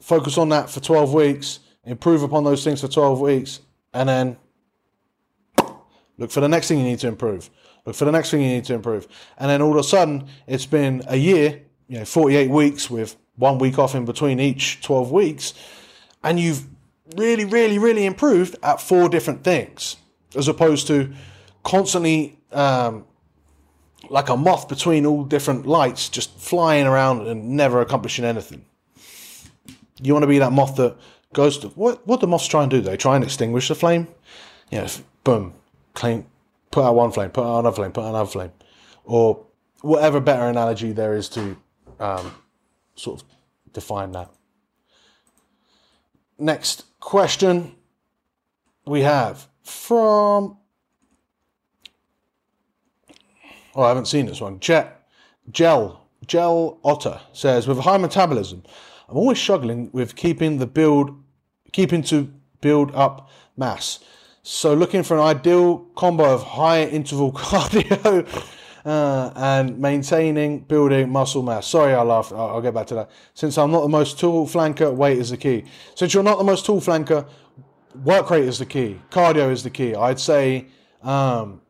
[0.00, 3.60] focus on that for 12 weeks, improve upon those things for 12 weeks,
[3.92, 4.36] and then
[6.18, 7.50] look for the next thing you need to improve.
[7.86, 9.08] Look for the next thing you need to improve.
[9.38, 13.16] And then all of a sudden, it's been a year, you know, 48 weeks with
[13.36, 15.54] one week off in between each 12 weeks,
[16.22, 16.66] and you've
[17.16, 19.96] really, really, really improved at four different things,
[20.36, 21.12] as opposed to
[21.62, 23.04] constantly um,
[24.10, 28.64] like a moth between all different lights, just flying around and never accomplishing anything.
[30.02, 30.96] You want to be that moth that
[31.32, 32.06] goes to what?
[32.06, 32.80] What do moths try and do?
[32.80, 34.08] They try and extinguish the flame.
[34.70, 34.88] Yeah,
[35.24, 35.54] boom,
[35.94, 36.26] clean,
[36.70, 38.52] put out one flame, put out another flame, put out another flame,
[39.04, 39.44] or
[39.82, 41.56] whatever better analogy there is to
[42.00, 42.34] um,
[42.94, 43.28] sort of
[43.72, 44.30] define that.
[46.38, 47.74] Next question
[48.86, 50.56] we have from.
[53.76, 54.60] Oh, I haven't seen this one.
[54.60, 55.08] Jet,
[55.50, 58.62] Gel, Gel Otter says, with a high metabolism,
[59.08, 61.20] I'm always struggling with keeping the build,
[61.72, 63.98] keeping to build up mass.
[64.42, 68.26] So looking for an ideal combo of high interval cardio
[68.84, 71.66] uh, and maintaining building muscle mass.
[71.66, 72.32] Sorry, I laughed.
[72.32, 73.10] I'll, I'll, get back to that.
[73.32, 75.64] Since I'm not the most tall flanker, weight is the key.
[75.94, 77.26] Since you're not the most tall flanker,
[78.02, 79.00] work rate is the key.
[79.10, 79.94] Cardio is the key.
[79.94, 80.66] I'd say
[81.02, 81.62] um,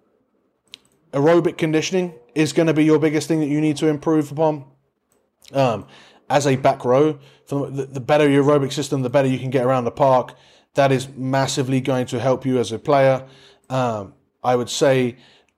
[1.13, 4.65] aerobic conditioning is going to be your biggest thing that you need to improve upon.
[5.53, 5.87] Um,
[6.29, 9.65] as a back row, the, the better your aerobic system, the better you can get
[9.65, 10.35] around the park.
[10.75, 13.25] That is massively going to help you as a player.
[13.71, 15.17] Um, I would say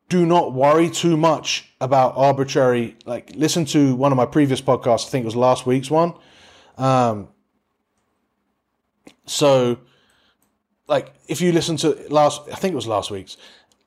[0.09, 2.97] do not worry too much about arbitrary.
[3.05, 5.07] Like, listen to one of my previous podcasts.
[5.07, 6.15] I think it was last week's one.
[6.79, 7.29] Um,
[9.25, 9.79] so,
[10.87, 13.37] like, if you listen to last, I think it was last week's.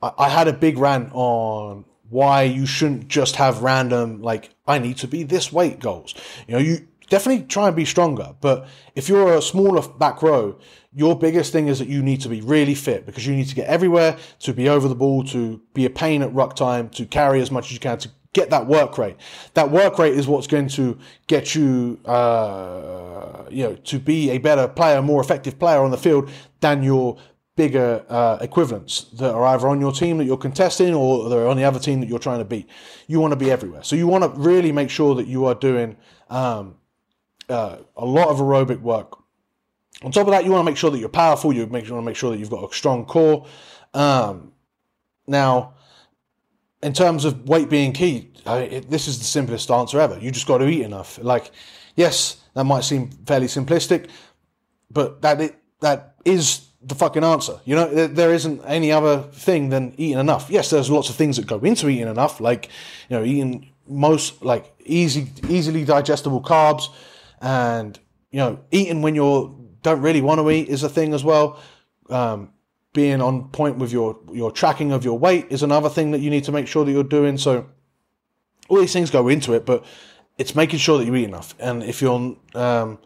[0.02, 4.80] I, I had a big rant on why you shouldn't just have random like I
[4.80, 6.16] need to be this weight goals.
[6.48, 10.60] You know, you definitely try and be stronger, but if you're a smaller back row,
[10.94, 13.56] your biggest thing is that you need to be really fit because you need to
[13.56, 17.06] get everywhere to be over the ball, to be a pain at ruck time, to
[17.06, 19.18] carry as much as you can, to get that work rate.
[19.54, 24.38] That work rate is what's going to get you, uh, you know, to be a
[24.38, 27.18] better player, more effective player on the field than your
[27.56, 31.58] bigger uh, equivalents that are either on your team that you're contesting or they're on
[31.58, 32.70] the other team that you're trying to beat.
[33.08, 33.84] You want to be everywhere.
[33.84, 35.98] So you want to really make sure that you are doing
[36.30, 36.76] um,
[37.50, 39.20] uh, a lot of aerobic work
[40.04, 41.52] on top of that, you want to make sure that you're powerful.
[41.52, 43.46] You make you want to make sure that you've got a strong core.
[43.94, 44.54] Um,
[45.28, 45.74] now,
[46.82, 50.18] in terms of weight being key, I it, this is the simplest answer ever.
[50.18, 51.20] You just got to eat enough.
[51.22, 51.52] Like,
[51.96, 54.10] yes, that might seem fairly simplistic,
[54.90, 57.60] but that it, that is the fucking answer.
[57.66, 60.50] You know, there, there isn't any other thing than eating enough.
[60.50, 62.70] Yes, there's lots of things that go into eating enough, like
[63.10, 66.88] you know, eating most like easy, easily digestible carbs,
[67.42, 68.00] and
[68.32, 71.60] you know, eating when you're don't really want to eat is a thing as well.
[72.10, 72.54] Um,
[72.92, 76.30] being on point with your your tracking of your weight is another thing that you
[76.30, 77.38] need to make sure that you're doing.
[77.38, 77.70] So
[78.68, 79.86] all these things go into it, but
[80.38, 81.56] it's making sure that you eat enough.
[81.60, 83.00] And if you're um,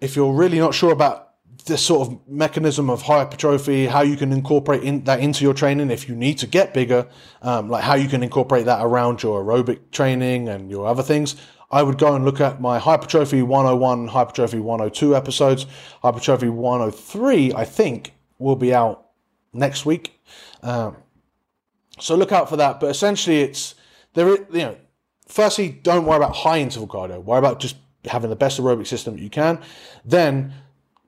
[0.00, 1.30] if you're really not sure about
[1.66, 5.90] this sort of mechanism of hypertrophy, how you can incorporate in, that into your training
[5.90, 7.06] if you need to get bigger,
[7.42, 11.36] um, like how you can incorporate that around your aerobic training and your other things.
[11.70, 15.66] I would go and look at my Hypertrophy 101, Hypertrophy 102 episodes.
[16.02, 19.06] Hypertrophy 103, I think, will be out
[19.52, 20.20] next week.
[20.62, 20.96] Um,
[21.98, 22.80] so look out for that.
[22.80, 23.74] But essentially, it's
[24.14, 24.28] there.
[24.28, 24.76] You know,
[25.28, 27.22] firstly, don't worry about high interval cardio.
[27.22, 29.60] Worry about just having the best aerobic system that you can.
[30.04, 30.52] Then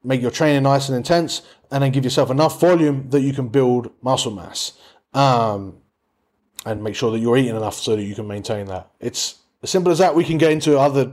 [0.05, 3.48] make your training nice and intense, and then give yourself enough volume that you can
[3.48, 4.72] build muscle mass.
[5.14, 5.79] Um,
[6.64, 8.90] and make sure that you're eating enough so that you can maintain that.
[9.01, 10.14] It's as simple as that.
[10.14, 11.12] We can get into other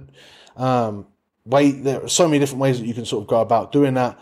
[0.55, 1.07] um,
[1.45, 1.71] way.
[1.71, 4.19] There are so many different ways that you can sort of go about doing that.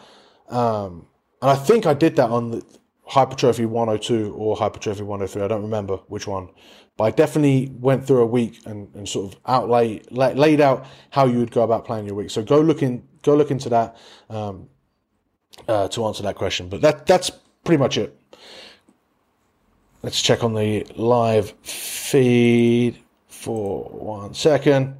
[0.49, 1.07] Um,
[1.41, 2.65] and I think I did that on the
[3.05, 5.41] Hypertrophy 102 or Hypertrophy 103.
[5.41, 6.49] I don't remember which one,
[6.97, 11.25] but I definitely went through a week and, and sort of outlay laid out how
[11.25, 12.29] you would go about planning your week.
[12.29, 13.97] So go look in, go look into that
[14.29, 14.67] um,
[15.67, 16.69] uh, to answer that question.
[16.69, 17.29] But that that's
[17.63, 18.17] pretty much it.
[20.03, 22.99] Let's check on the live feed
[23.37, 24.97] for one second.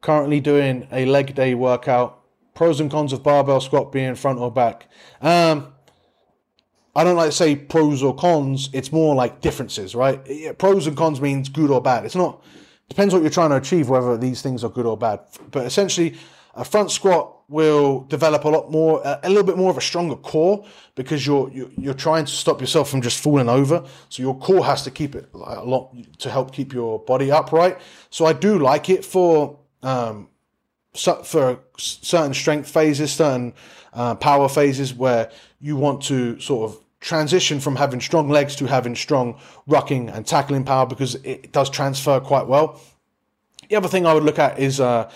[0.00, 2.20] Currently doing a leg day workout.
[2.54, 4.88] Pros and cons of barbell squat being front or back.
[5.20, 5.72] Um,
[6.94, 8.70] I don't like to say pros or cons.
[8.72, 10.56] It's more like differences, right?
[10.58, 12.04] Pros and cons means good or bad.
[12.04, 12.44] It's not.
[12.88, 15.20] Depends what you're trying to achieve, whether these things are good or bad.
[15.50, 16.14] But essentially,
[16.56, 20.16] a front squat will develop a lot more, a little bit more of a stronger
[20.16, 20.64] core
[20.94, 23.84] because you're you're trying to stop yourself from just falling over.
[24.08, 27.78] So your core has to keep it a lot to help keep your body upright.
[28.10, 30.28] So I do like it for um,
[30.94, 33.52] for certain strength phases, certain
[33.92, 38.66] uh, power phases where you want to sort of transition from having strong legs to
[38.66, 39.38] having strong
[39.68, 42.80] rucking and tackling power because it does transfer quite well.
[43.68, 45.10] The other thing I would look at is uh,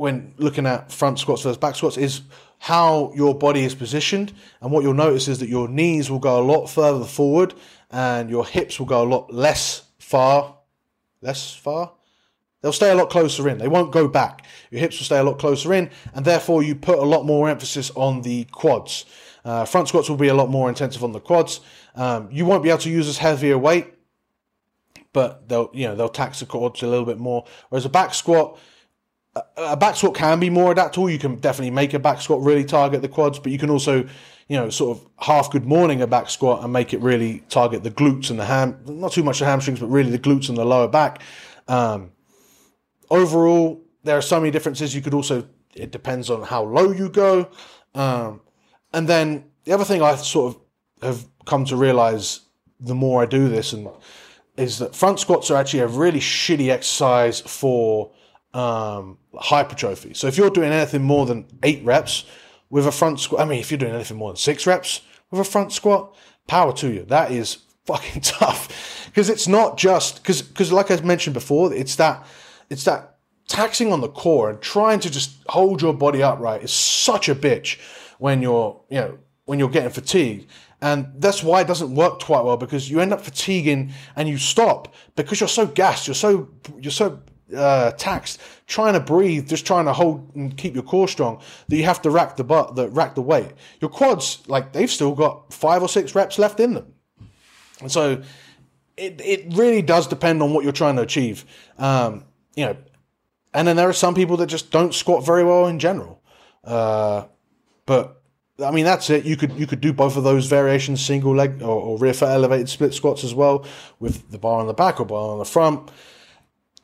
[0.00, 2.22] when looking at front squats versus back squats is
[2.58, 4.32] how your body is positioned.
[4.62, 7.52] And what you'll notice is that your knees will go a lot further forward
[7.90, 10.56] and your hips will go a lot less far.
[11.20, 11.92] Less far?
[12.62, 13.58] They'll stay a lot closer in.
[13.58, 14.46] They won't go back.
[14.70, 17.50] Your hips will stay a lot closer in, and therefore you put a lot more
[17.50, 19.04] emphasis on the quads.
[19.44, 21.60] Uh, front squats will be a lot more intensive on the quads.
[21.94, 23.92] Um, you won't be able to use as heavier weight,
[25.12, 27.44] but they'll you know they'll tax the quads a little bit more.
[27.68, 28.58] Whereas a back squat,
[29.56, 31.08] a back squat can be more adaptable.
[31.08, 34.08] You can definitely make a back squat really target the quads, but you can also
[34.50, 37.84] you know, sort of half good morning a back squat and make it really target
[37.84, 40.58] the glutes and the ham, not too much the hamstrings, but really the glutes and
[40.58, 41.22] the lower back.
[41.68, 42.10] Um,
[43.10, 44.92] overall, there are so many differences.
[44.92, 47.48] You could also, it depends on how low you go.
[47.94, 48.40] Um,
[48.92, 50.60] and then the other thing I sort of
[51.00, 52.40] have come to realize
[52.80, 53.88] the more I do this and
[54.56, 58.10] is that front squats are actually a really shitty exercise for
[58.54, 60.14] um, hypertrophy.
[60.14, 62.24] So if you're doing anything more than eight reps,
[62.70, 63.42] with a front squat.
[63.42, 66.72] I mean, if you're doing anything more than six reps with a front squat, power
[66.74, 67.04] to you.
[67.04, 71.96] That is fucking tough because it's not just because because like I mentioned before, it's
[71.96, 72.24] that
[72.70, 73.16] it's that
[73.48, 77.34] taxing on the core and trying to just hold your body upright is such a
[77.34, 77.80] bitch
[78.18, 80.46] when you're you know when you're getting fatigued.
[80.82, 84.38] And that's why it doesn't work quite well because you end up fatiguing and you
[84.38, 87.20] stop because you're so gassed, you're so you're so
[87.54, 91.76] uh, taxed trying to breathe, just trying to hold and keep your core strong, that
[91.76, 93.50] you have to rack the butt, the rack the weight.
[93.80, 96.94] Your quads, like they've still got five or six reps left in them,
[97.80, 98.22] and so
[98.96, 101.44] it it really does depend on what you're trying to achieve.
[101.78, 102.76] Um, you know,
[103.52, 106.22] and then there are some people that just don't squat very well in general.
[106.62, 107.24] Uh,
[107.86, 108.22] but
[108.62, 109.24] I mean, that's it.
[109.24, 112.28] You could you could do both of those variations, single leg or, or rear foot
[112.28, 113.66] elevated split squats as well,
[113.98, 115.90] with the bar on the back or bar on the front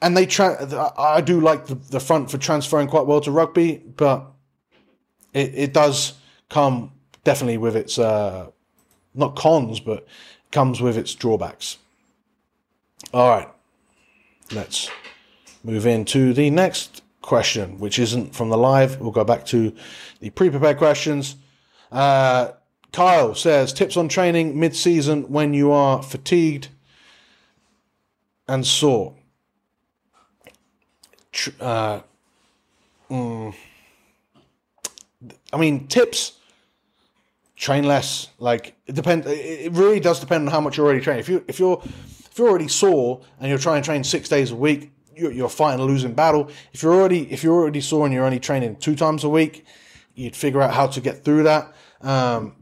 [0.03, 3.83] and they tra- I do like the, the front for transferring quite well to rugby,
[3.97, 4.27] but
[5.33, 6.15] it, it does
[6.49, 6.93] come
[7.25, 8.49] definitely with its uh,
[9.15, 10.07] not cons, but
[10.53, 11.79] comes with its drawbacks.
[13.13, 13.49] All right,
[14.53, 14.91] let's
[15.65, 19.01] move into the next question, which isn't from the live.
[19.01, 19.75] We'll go back to
[20.21, 21.37] the pre-prepared questions.
[21.91, 22.53] Uh,
[22.93, 26.69] Kyle says tips on training mid-season when you are fatigued
[28.49, 29.15] and sore
[31.61, 32.01] uh,
[33.11, 33.55] mm,
[35.53, 36.33] I mean, tips.
[37.57, 38.29] Train less.
[38.39, 39.27] Like it depends.
[39.27, 41.21] It really does depend on how much you're already training.
[41.21, 44.51] If you if you're if you're already sore and you're trying to train six days
[44.51, 46.51] a week, you're, you're fighting a losing battle.
[46.75, 49.65] If you're already if you're already sore and you're only training two times a week,
[50.15, 51.75] you'd figure out how to get through that.
[52.03, 52.57] Um,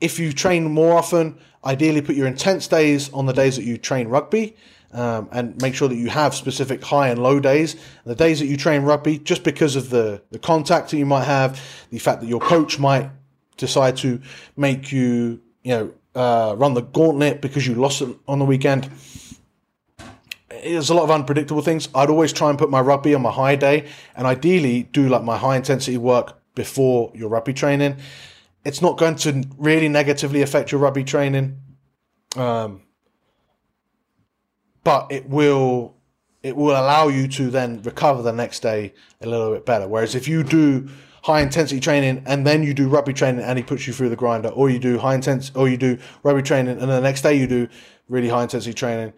[0.00, 3.78] if you train more often, ideally put your intense days on the days that you
[3.78, 4.56] train rugby
[4.96, 7.76] um, and make sure that you have specific high and low days.
[8.04, 11.24] The days that you train rugby, just because of the, the contact that you might
[11.24, 13.10] have, the fact that your coach might
[13.58, 14.20] decide to
[14.56, 18.90] make you, you know, uh, run the gauntlet because you lost it on the weekend.
[20.48, 21.90] There's a lot of unpredictable things.
[21.94, 25.22] I'd always try and put my rugby on my high day and ideally do like
[25.22, 27.98] my high intensity work before your rugby training.
[28.64, 31.58] It's not going to really negatively affect your rugby training.
[32.34, 32.85] Um,
[34.86, 35.96] but it will
[36.44, 39.88] it will allow you to then recover the next day a little bit better.
[39.88, 40.88] Whereas if you do
[41.24, 44.20] high intensity training and then you do rugby training and he puts you through the
[44.24, 47.34] grinder, or you do high intense or you do rugby training and the next day
[47.34, 47.66] you do
[48.08, 49.12] really high intensity training.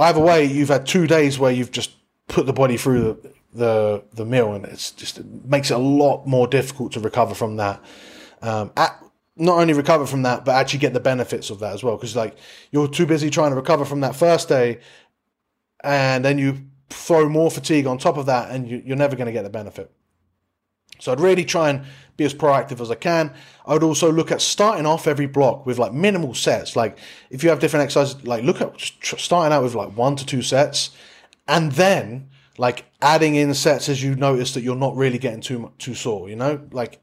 [0.00, 1.92] Either way, you've had two days where you've just
[2.26, 5.78] put the body through the the, the meal, and it's just it makes it a
[5.78, 7.80] lot more difficult to recover from that.
[8.42, 9.00] Um, at,
[9.38, 11.96] not only recover from that, but actually get the benefits of that as well.
[11.96, 12.36] Because like
[12.70, 14.80] you're too busy trying to recover from that first day,
[15.82, 19.26] and then you throw more fatigue on top of that, and you, are never going
[19.26, 19.90] to get the benefit.
[21.00, 21.84] So I'd really try and
[22.16, 23.32] be as proactive as I can.
[23.64, 26.74] I would also look at starting off every block with like minimal sets.
[26.74, 26.98] Like
[27.30, 30.42] if you have different exercises, like look at starting out with like one to two
[30.42, 30.90] sets,
[31.46, 35.72] and then like adding in sets as you notice that you're not really getting too
[35.78, 36.28] too sore.
[36.28, 37.00] You know, like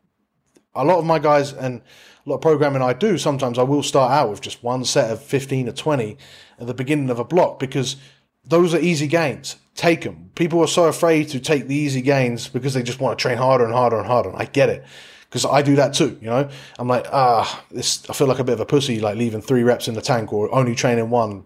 [0.76, 1.82] a lot of my guys and
[2.26, 5.12] a lot of programming I do, sometimes I will start out with just one set
[5.12, 6.18] of 15 or 20
[6.60, 7.98] at the beginning of a block because
[8.44, 9.58] those are easy gains.
[9.76, 10.32] Take them.
[10.36, 13.38] People are so afraid to take the easy gains because they just want to train
[13.38, 14.30] harder and harder and harder.
[14.30, 14.86] And I get it.
[15.30, 16.50] Because I do that too, you know.
[16.80, 18.10] I'm like, ah, this.
[18.10, 20.32] I feel like a bit of a pussy, like leaving three reps in the tank
[20.32, 21.44] or only training one.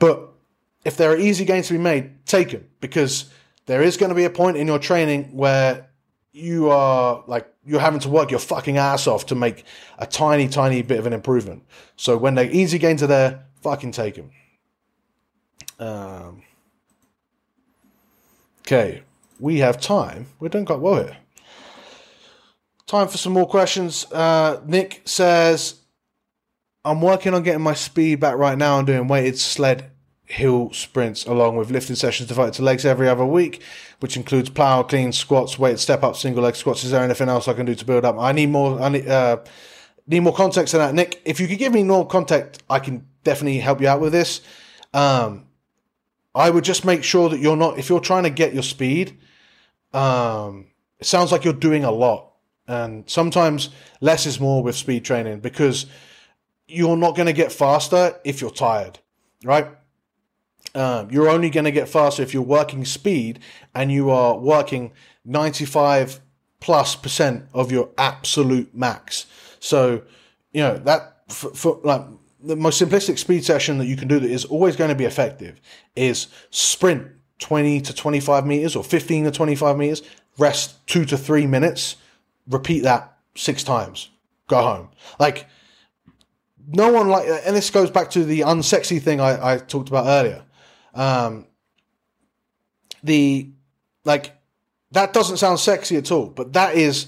[0.00, 0.30] But
[0.84, 3.30] if there are easy gains to be made, take them because
[3.66, 5.88] there is going to be a point in your training where
[6.34, 9.64] you are like you're having to work your fucking ass off to make
[9.98, 11.62] a tiny, tiny bit of an improvement.
[11.96, 14.30] So when the easy gains are there, fucking take them.
[15.78, 16.42] Um,
[18.62, 19.04] okay,
[19.38, 20.26] we have time.
[20.40, 21.16] We're doing quite well here.
[22.86, 24.04] Time for some more questions.
[24.12, 25.76] Uh, Nick says,
[26.84, 29.90] I'm working on getting my speed back right now and doing weighted sled
[30.34, 33.62] hill sprints along with lifting sessions devoted to legs every other week,
[34.00, 36.82] which includes power, clean, squats, weighted step up, single leg squats.
[36.82, 38.18] Is there anything else I can do to build up?
[38.18, 38.80] I need more.
[38.80, 39.38] I need, uh,
[40.08, 41.22] need more context on that, Nick.
[41.24, 44.40] If you could give me more context, I can definitely help you out with this.
[44.92, 45.46] Um,
[46.34, 49.16] I would just make sure that you're not if you're trying to get your speed.
[49.92, 50.66] Um,
[50.98, 52.32] it sounds like you're doing a lot,
[52.66, 53.70] and sometimes
[54.00, 55.86] less is more with speed training because
[56.66, 58.98] you're not going to get faster if you're tired,
[59.44, 59.68] right?
[60.74, 63.38] Um, you're only going to get faster if you're working speed
[63.74, 64.92] and you are working
[65.24, 66.20] 95
[66.60, 69.26] plus percent of your absolute max.
[69.60, 70.02] So,
[70.52, 72.02] you know, that for, for, like
[72.42, 75.04] the most simplistic speed session that you can do that is always going to be
[75.04, 75.60] effective
[75.96, 77.08] is sprint
[77.38, 80.02] 20 to 25 meters or 15 to 25 meters,
[80.38, 81.96] rest two to three minutes,
[82.48, 84.10] repeat that six times,
[84.48, 84.88] go home.
[85.18, 85.46] Like,
[86.66, 90.06] no one like, and this goes back to the unsexy thing I, I talked about
[90.06, 90.43] earlier.
[90.94, 91.46] Um,
[93.02, 93.50] the
[94.04, 94.32] like
[94.92, 97.06] that doesn't sound sexy at all, but that is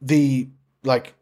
[0.00, 0.48] the
[0.82, 1.14] like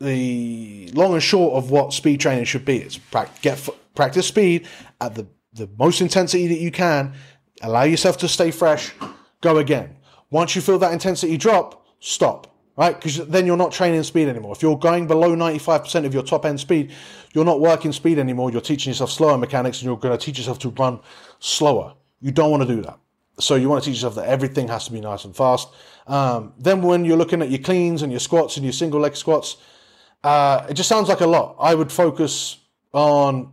[0.00, 2.78] the long and short of what speed training should be.
[2.78, 2.98] It's
[3.40, 4.66] get practice speed
[5.00, 7.14] at the the most intensity that you can.
[7.62, 8.92] Allow yourself to stay fresh.
[9.40, 9.96] Go again.
[10.30, 12.94] Once you feel that intensity drop, stop right?
[12.94, 14.52] Because then you're not training speed anymore.
[14.52, 16.92] If you're going below 95% of your top end speed,
[17.32, 18.50] you're not working speed anymore.
[18.50, 21.00] You're teaching yourself slower mechanics and you're going to teach yourself to run
[21.38, 21.94] slower.
[22.20, 22.98] You don't want to do that.
[23.38, 25.68] So you want to teach yourself that everything has to be nice and fast.
[26.06, 29.16] Um, then when you're looking at your cleans and your squats and your single leg
[29.16, 29.56] squats,
[30.22, 31.56] uh, it just sounds like a lot.
[31.58, 32.58] I would focus
[32.92, 33.52] on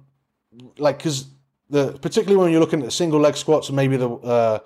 [0.77, 1.27] like because
[1.69, 4.59] the particularly when you're looking at single leg squats and maybe the uh,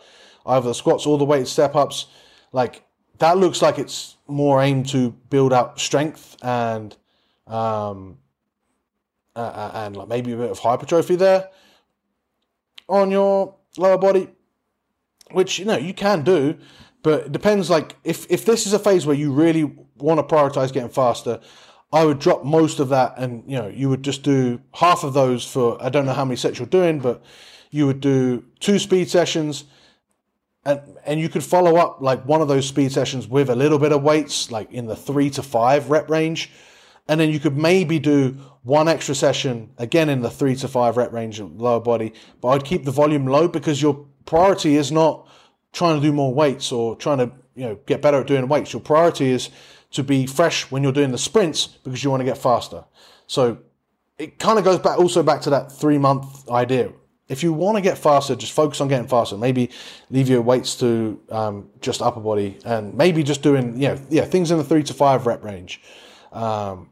[0.47, 2.07] either the squats or the weight step ups,
[2.51, 2.82] like
[3.19, 6.95] that looks like it's more aimed to build up strength and
[7.47, 8.17] um,
[9.35, 11.49] uh, and like maybe a bit of hypertrophy there
[12.87, 14.29] on your lower body,
[15.31, 16.57] which you know you can do,
[17.01, 17.69] but it depends.
[17.69, 19.63] Like if if this is a phase where you really
[19.97, 21.39] want to prioritize getting faster,
[21.91, 25.13] I would drop most of that, and you know you would just do half of
[25.13, 27.23] those for I don't know how many sets you're doing, but
[27.71, 29.65] you would do two speed sessions
[30.65, 33.79] and and you could follow up like one of those speed sessions with a little
[33.79, 36.51] bit of weights, like in the three to five rep range,
[37.07, 40.97] and then you could maybe do one extra session again in the three to five
[40.97, 42.13] rep range of lower body.
[42.41, 45.27] But I'd keep the volume low because your priority is not
[45.73, 48.71] trying to do more weights or trying to you know get better at doing weights.
[48.71, 49.49] Your priority is
[49.91, 52.85] to be fresh when you're doing the sprints because you want to get faster.
[53.27, 53.59] So
[54.17, 56.93] it kind of goes back also back to that three month idea
[57.33, 59.35] if you want to get faster, just focus on getting faster.
[59.35, 59.71] Maybe
[60.11, 64.23] leave your weights to um, just upper body, and maybe just doing you know yeah
[64.23, 65.81] things in the three to five rep range.
[66.31, 66.91] Um,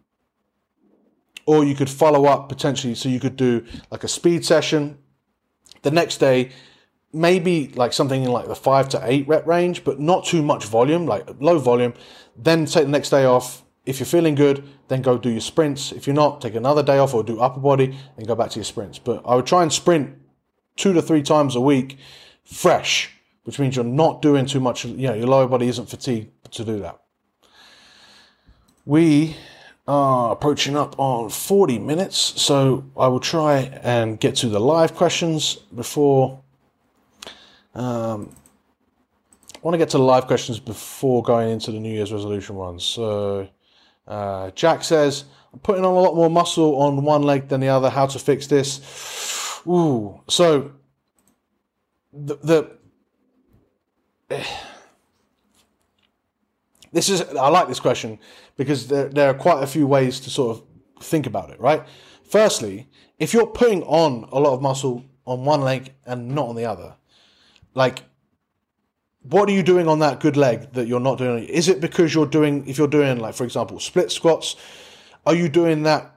[1.45, 4.97] or you could follow up potentially, so you could do like a speed session
[5.83, 6.51] the next day,
[7.13, 10.65] maybe like something in like the five to eight rep range, but not too much
[10.65, 11.93] volume, like low volume.
[12.35, 13.63] Then take the next day off.
[13.85, 15.91] If you're feeling good, then go do your sprints.
[15.91, 18.59] If you're not, take another day off or do upper body and go back to
[18.59, 18.99] your sprints.
[18.99, 20.20] But I would try and sprint
[20.81, 21.97] two to three times a week
[22.43, 23.11] fresh,
[23.43, 26.65] which means you're not doing too much, you know, your lower body isn't fatigued to
[26.65, 26.99] do that.
[28.83, 29.35] We
[29.87, 34.95] are approaching up on 40 minutes, so I will try and get to the live
[34.95, 36.41] questions before.
[37.75, 38.35] Um,
[39.55, 42.55] I want to get to the live questions before going into the New Year's resolution
[42.55, 42.83] ones.
[42.83, 43.47] So,
[44.07, 47.69] uh, Jack says, I'm putting on a lot more muscle on one leg than the
[47.69, 47.91] other.
[47.91, 49.40] How to fix this?
[49.67, 50.71] Ooh, so
[52.13, 52.37] the,
[54.29, 54.45] the
[56.91, 58.19] this is I like this question
[58.57, 60.63] because there, there are quite a few ways to sort of
[61.03, 61.83] think about it, right?
[62.23, 62.87] Firstly,
[63.19, 66.65] if you're putting on a lot of muscle on one leg and not on the
[66.65, 66.95] other,
[67.73, 68.03] like
[69.23, 71.43] what are you doing on that good leg that you're not doing?
[71.45, 74.55] Is it because you're doing if you're doing like for example split squats,
[75.25, 76.10] are you doing that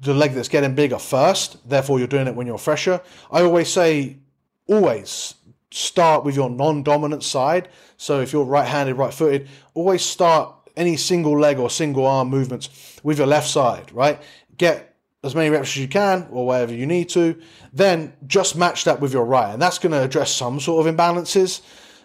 [0.00, 3.00] the leg that's getting bigger first, therefore you're doing it when you're fresher.
[3.30, 4.18] I always say,
[4.66, 5.34] always
[5.70, 7.68] start with your non-dominant side.
[7.96, 13.18] So if you're right-handed, right-footed, always start any single leg or single arm movements with
[13.18, 14.20] your left side, right?
[14.56, 17.40] Get as many reps as you can or whatever you need to.
[17.72, 19.52] Then just match that with your right.
[19.52, 21.60] And that's going to address some sort of imbalances.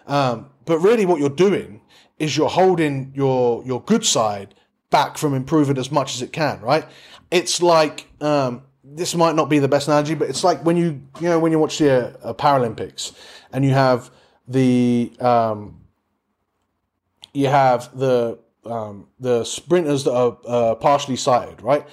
[0.06, 1.80] Um, but really what you're doing
[2.18, 4.54] is you're holding your your good side
[4.90, 6.84] back from improving as much as it can, right?
[7.30, 11.02] It's like um, this might not be the best analogy, but it's like when you
[11.20, 13.12] you know when you watch the uh, Paralympics
[13.52, 14.10] and you have
[14.46, 15.80] the um,
[17.32, 21.86] you have the um, the sprinters that are uh, partially sighted, right?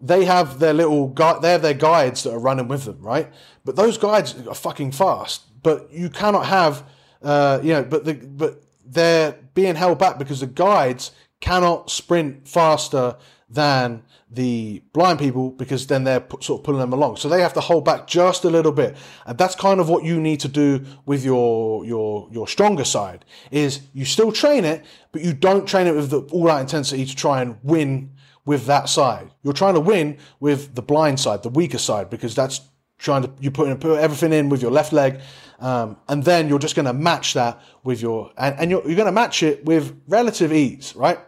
[0.00, 3.30] They have their little guide, they have their guides that are running with them, right?
[3.64, 5.42] But those guides are fucking fast.
[5.62, 6.84] But you cannot have,
[7.22, 12.48] uh, you know, but the but they're being held back because the guides cannot sprint
[12.48, 13.16] faster
[13.48, 14.02] than
[14.32, 17.16] the blind people because then they're sort of pulling them along.
[17.16, 18.96] So they have to hold back just a little bit.
[19.26, 23.24] And that's kind of what you need to do with your, your, your stronger side
[23.50, 27.04] is you still train it, but you don't train it with the all out intensity
[27.04, 28.12] to try and win
[28.44, 29.30] with that side.
[29.42, 32.60] You're trying to win with the blind side, the weaker side, because that's
[32.98, 35.20] trying to, you put, put everything in with your left leg.
[35.58, 38.96] Um, and then you're just going to match that with your, and, and you're, you're
[38.96, 41.18] going to match it with relative ease, right?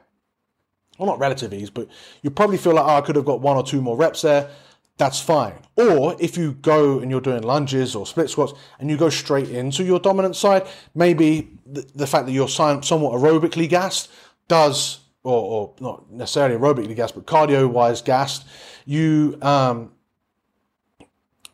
[0.98, 1.88] Well, not relative ease, but
[2.22, 4.50] you probably feel like, oh, I could have got one or two more reps there.
[4.98, 5.54] That's fine.
[5.76, 9.48] Or if you go and you're doing lunges or split squats and you go straight
[9.48, 14.10] into your dominant side, maybe the, the fact that you're somewhat aerobically gassed
[14.48, 18.46] does, or, or not necessarily aerobically gassed, but cardio wise gassed,
[18.84, 19.92] you, um,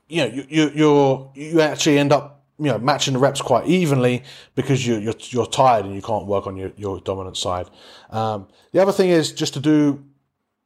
[0.09, 3.67] you know, you, you, you're, you actually end up you know matching the reps quite
[3.67, 4.23] evenly
[4.55, 7.69] because you, you're you're tired and you can't work on your, your dominant side.
[8.11, 10.05] Um, the other thing is just to do.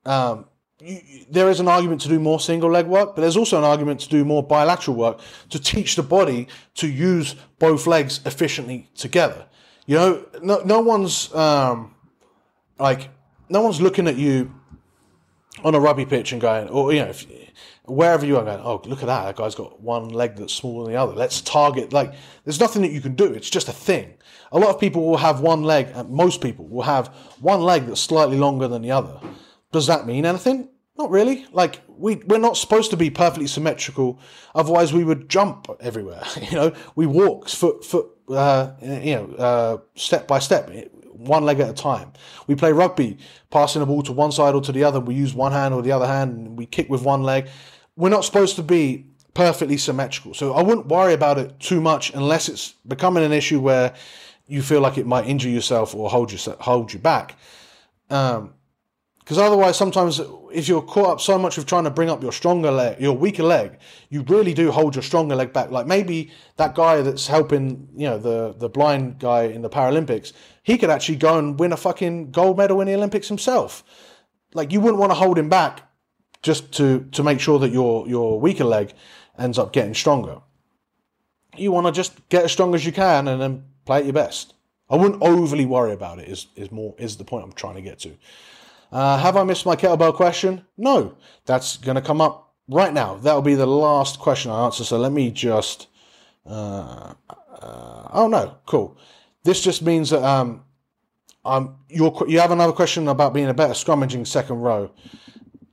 [0.05, 0.47] Um,
[0.81, 3.65] you, there is an argument to do more single leg work, but there's also an
[3.65, 5.21] argument to do more bilateral work
[5.51, 9.47] to teach the body to use both legs efficiently together.
[9.87, 11.95] You know, no, no one's um,
[12.79, 13.11] like
[13.49, 14.53] no one's looking at you
[15.63, 17.27] on a rugby pitch and going, or you know, if,
[17.85, 19.25] wherever you are going, oh, look at that.
[19.25, 21.15] That guy's got one leg that's smaller than the other.
[21.15, 21.93] Let's target.
[21.93, 22.15] Like,
[22.45, 23.33] there's nothing that you can do.
[23.33, 24.15] It's just a thing.
[24.53, 27.09] A lot of people will have one leg, most people will have
[27.41, 29.19] one leg that's slightly longer than the other.
[29.73, 30.69] Does that mean anything?
[30.99, 31.47] Not really.
[31.53, 34.21] Like, we, we're not supposed to be perfectly symmetrical.
[34.55, 36.23] Otherwise, we would jump everywhere.
[36.51, 40.71] You know, we walk foot, foot, uh, you know, uh, step by step
[41.25, 42.13] one leg at a time.
[42.47, 43.19] We play rugby,
[43.51, 45.01] passing the ball to one side or to the other.
[45.01, 47.49] We use one hand or the other hand, and we kick with one leg
[47.97, 50.35] we're not supposed to be perfectly symmetrical.
[50.35, 53.95] So I wouldn't worry about it too much unless it's becoming an issue where
[54.47, 57.37] you feel like it might injure yourself or hold you hold you back.
[58.11, 58.55] Um,
[59.25, 60.21] because otherwise, sometimes
[60.53, 63.17] if you're caught up so much with trying to bring up your stronger leg, your
[63.17, 63.79] weaker leg,
[64.11, 65.71] you really do hold your stronger leg back.
[65.71, 70.33] Like maybe that guy that's helping, you know, the the blind guy in the Paralympics,
[70.63, 73.85] he could actually go and win a fucking gold medal in the Olympics himself.
[74.55, 75.83] Like you wouldn't want to hold him back
[76.43, 78.93] just to, to make sure that your, your weaker leg
[79.39, 80.41] ends up getting stronger.
[81.57, 84.13] You want to just get as strong as you can and then play at your
[84.13, 84.55] best.
[84.91, 86.29] I wouldn't overly worry about it.
[86.29, 88.15] Is is more is the point I'm trying to get to.
[88.93, 90.67] Uh, have I missed my kettlebell question?
[90.77, 91.17] No,
[91.47, 93.17] that's going to come up right now.
[93.17, 94.85] That'll be the last question I answer.
[94.85, 95.89] So let me just.
[96.45, 98.99] Uh, uh, oh no, cool.
[99.45, 100.65] This just means that um,
[101.45, 104.91] um, you you have another question about being a better scrummaging second row.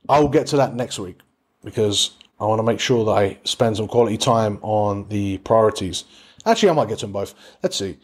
[0.08, 1.20] I will get to that next week
[1.62, 6.04] because I want to make sure that I spend some quality time on the priorities.
[6.46, 7.34] Actually, I might get to them both.
[7.62, 7.98] Let's see.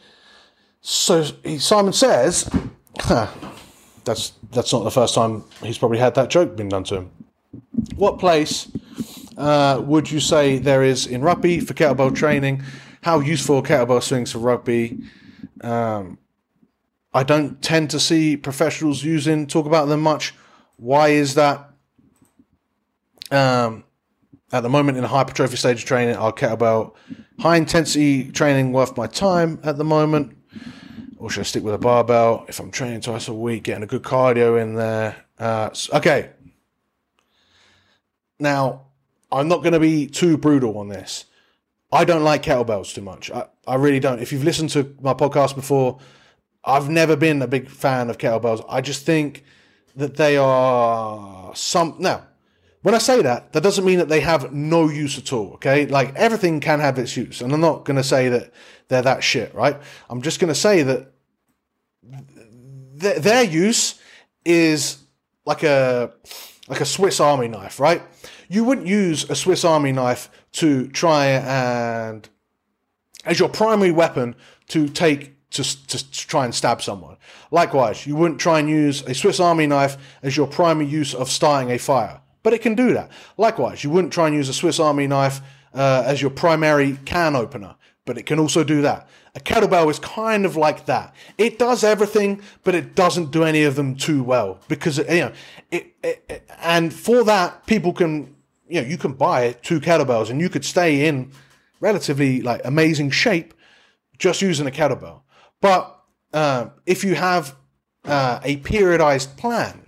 [0.83, 1.25] So
[1.59, 2.49] Simon says,
[4.07, 7.11] that's that's not the first time he's probably had that joke being done to him.
[7.97, 8.71] What place
[9.37, 12.63] uh, would you say there is in rugby for kettlebell training?
[13.03, 14.99] How useful kettlebell swings for rugby?
[15.61, 16.19] Um,
[17.13, 20.35] I don't tend to see professionals using talk about them much.
[20.77, 21.71] Why is that?
[23.31, 23.85] Um,
[24.53, 26.95] at the moment in hypertrophy stage of training, our kettlebell
[27.41, 30.37] high intensity training worth my time at the moment.
[31.19, 33.87] Or should I stick with a barbell if I'm training twice a week, getting a
[33.87, 35.17] good cardio in there?
[35.39, 36.31] Uh, okay.
[38.39, 38.87] Now,
[39.33, 41.25] I'm not going to be too brutal on this.
[41.93, 43.31] I don't like kettlebells too much.
[43.31, 44.21] I, I really don't.
[44.21, 45.99] If you've listened to my podcast before,
[46.65, 48.65] I've never been a big fan of kettlebells.
[48.69, 49.45] I just think
[49.95, 51.97] that they are some.
[51.99, 52.27] Now,
[52.87, 55.87] when I say that, that doesn't mean that they have no use at all, okay?
[55.87, 57.43] Like everything can have its use.
[57.43, 58.53] And I'm not going to say that
[58.87, 59.77] they're that shit, right?
[60.09, 61.11] I'm just going to say that
[63.01, 64.01] th- their use
[64.45, 64.99] is
[65.45, 66.13] like a
[66.69, 68.03] like a Swiss Army knife, right?
[68.49, 72.29] You wouldn't use a Swiss Army knife to try and
[73.25, 74.37] as your primary weapon
[74.69, 77.17] to take to, to, to, try and stab someone.
[77.51, 81.29] Likewise, you wouldn't try and use a Swiss Army knife as your primary use of
[81.29, 83.11] starting a fire but it can do that.
[83.37, 85.41] Likewise, you wouldn't try and use a Swiss Army knife
[85.75, 87.75] uh, as your primary can opener,
[88.05, 89.09] but it can also do that.
[89.35, 91.13] A kettlebell is kind of like that.
[91.39, 95.33] It does everything, but it doesn't do any of them too well because you know
[95.73, 98.37] it, it and for that people can
[98.69, 101.33] you know you can buy two kettlebells and you could stay in
[101.81, 103.55] relatively like amazing shape
[104.19, 105.23] just using a kettlebell.
[105.61, 106.01] But
[106.33, 107.57] uh, if you have
[108.05, 109.86] uh, a periodized plan,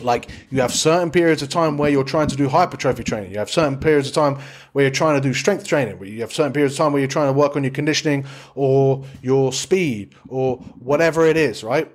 [0.00, 3.32] like you have certain periods of time where you're trying to do hypertrophy training.
[3.32, 4.38] You have certain periods of time
[4.72, 6.02] where you're trying to do strength training.
[6.04, 8.24] You have certain periods of time where you're trying to work on your conditioning
[8.54, 11.92] or your speed or whatever it is, right?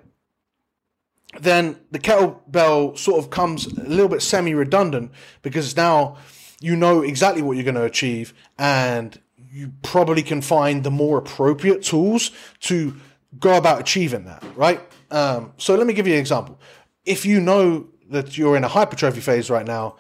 [1.39, 6.17] Then the kettlebell sort of comes a little bit semi redundant because now
[6.59, 9.19] you know exactly what you're going to achieve and
[9.51, 12.31] you probably can find the more appropriate tools
[12.61, 12.95] to
[13.39, 14.81] go about achieving that, right?
[15.11, 16.59] Um, so let me give you an example.
[17.07, 19.95] If you know that you're in a hypertrophy phase right now,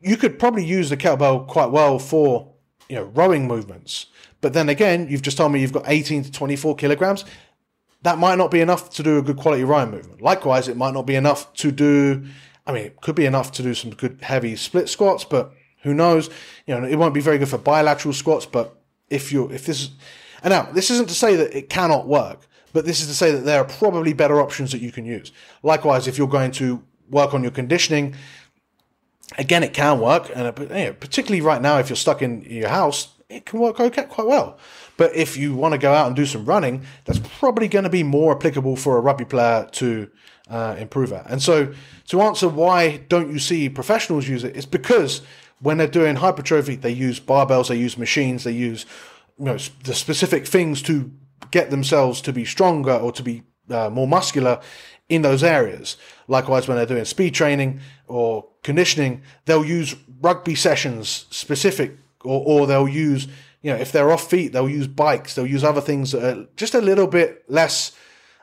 [0.00, 2.54] you could probably use the kettlebell quite well for
[2.88, 4.06] you know rowing movements.
[4.40, 7.24] But then again, you've just told me you've got 18 to 24 kilograms.
[8.02, 10.22] That might not be enough to do a good quality rowing movement.
[10.22, 12.24] Likewise, it might not be enough to do.
[12.66, 15.94] I mean, it could be enough to do some good heavy split squats, but who
[15.94, 16.30] knows?
[16.66, 18.46] You know, it won't be very good for bilateral squats.
[18.46, 19.90] But if you if this
[20.42, 22.46] and now this isn't to say that it cannot work,
[22.76, 25.32] but this is to say that there are probably better options that you can use.
[25.62, 28.14] Likewise, if you're going to work on your conditioning.
[29.38, 33.46] Again, it can work, and particularly right now, if you're stuck in your house, it
[33.46, 34.58] can work okay, quite well.
[34.98, 37.90] But if you want to go out and do some running, that's probably going to
[37.90, 40.10] be more applicable for a rugby player to
[40.50, 41.30] uh, improve at.
[41.30, 41.72] And so,
[42.08, 45.22] to answer why don't you see professionals use it, it's because
[45.60, 48.84] when they're doing hypertrophy, they use barbells, they use machines, they use
[49.38, 51.10] you know the specific things to
[51.50, 54.60] get themselves to be stronger or to be uh, more muscular
[55.08, 55.96] in those areas.
[56.28, 62.66] Likewise, when they're doing speed training or conditioning, they'll use rugby sessions specific, or, or
[62.66, 63.28] they'll use,
[63.62, 66.46] you know, if they're off feet, they'll use bikes, they'll use other things that are
[66.56, 67.92] just a little bit less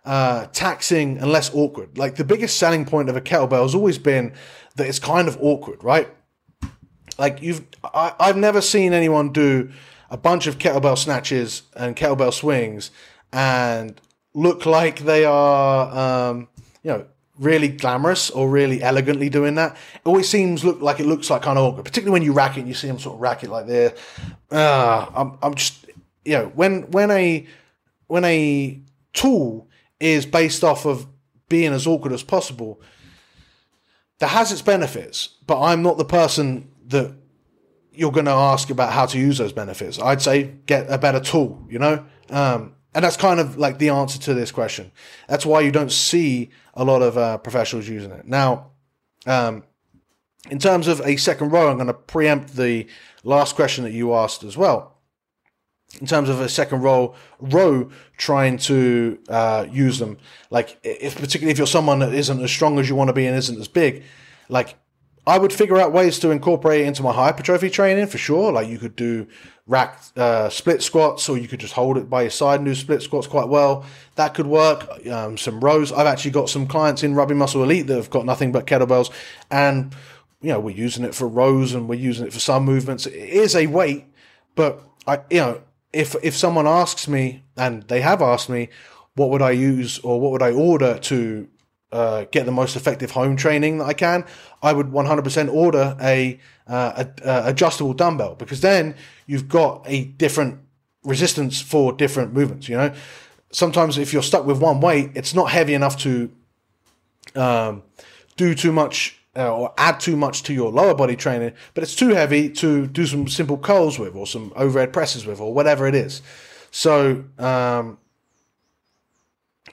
[0.06, 1.98] uh, taxing and less awkward.
[1.98, 4.34] Like the biggest selling point of a kettlebell has always been
[4.76, 6.10] that it's kind of awkward, right?
[7.18, 9.72] Like you've, I, I've never seen anyone do
[10.14, 12.92] a bunch of kettlebell snatches and kettlebell swings
[13.34, 14.00] and
[14.36, 16.48] look like they are, um,
[16.84, 17.06] you know,
[17.40, 19.74] really glamorous or really elegantly doing that.
[19.96, 22.58] It always seems look like it looks like kind of awkward, particularly when you rack
[22.58, 24.00] it and you see them sort of rack it like this.
[24.52, 25.88] Uh, I'm, I'm just,
[26.24, 27.48] you know, when, when a,
[28.06, 28.80] when a
[29.14, 29.68] tool
[30.00, 31.08] is based off of
[31.50, 32.80] being as awkward as possible,
[34.20, 37.16] that has its benefits, but I'm not the person that
[37.94, 40.00] you're going to ask about how to use those benefits.
[40.00, 42.06] I'd say get a better tool, you know?
[42.30, 44.92] Um, and that's kind of like the answer to this question.
[45.28, 48.26] That's why you don't see a lot of uh, professionals using it.
[48.26, 48.72] Now,
[49.26, 49.64] um,
[50.50, 52.88] in terms of a second row, I'm going to preempt the
[53.24, 54.98] last question that you asked as well.
[56.02, 60.18] In terms of a second row, row trying to uh, use them,
[60.50, 63.28] like if particularly if you're someone that isn't as strong as you want to be
[63.28, 64.04] and isn't as big,
[64.50, 64.76] like
[65.26, 68.52] I would figure out ways to incorporate it into my hypertrophy training for sure.
[68.52, 69.28] Like you could do
[69.66, 72.76] rack uh, split squats, or you could just hold it by your side and do
[72.76, 73.86] split squats quite well.
[74.16, 75.08] That could work.
[75.08, 75.92] Um, some rows.
[75.92, 79.12] I've actually got some clients in Rugby Muscle Elite that have got nothing but kettlebells,
[79.50, 79.96] and
[80.42, 83.06] you know we're using it for rows and we're using it for some movements.
[83.06, 84.06] It is a weight,
[84.56, 85.62] but I, you know,
[85.94, 88.68] if if someone asks me, and they have asked me,
[89.16, 91.48] what would I use or what would I order to
[91.94, 94.26] uh, get the most effective home training that I can,
[94.64, 98.96] I would 100% order a, uh, a, a, adjustable dumbbell because then
[99.28, 100.60] you've got a different
[101.04, 102.68] resistance for different movements.
[102.68, 102.94] You know,
[103.52, 106.32] sometimes if you're stuck with one weight, it's not heavy enough to
[107.36, 107.84] um,
[108.38, 111.96] do too much uh, or add too much to your lower body training, but it's
[111.96, 115.88] too heavy to do some simple curls with or some overhead presses with or whatever
[115.88, 116.24] it is.
[116.72, 118.00] So um,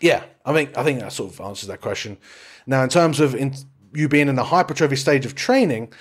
[0.00, 2.18] yeah, I think I think that sort of answers that question.
[2.66, 3.54] Now, in terms of in,
[3.92, 5.92] you being in the hypertrophy stage of training,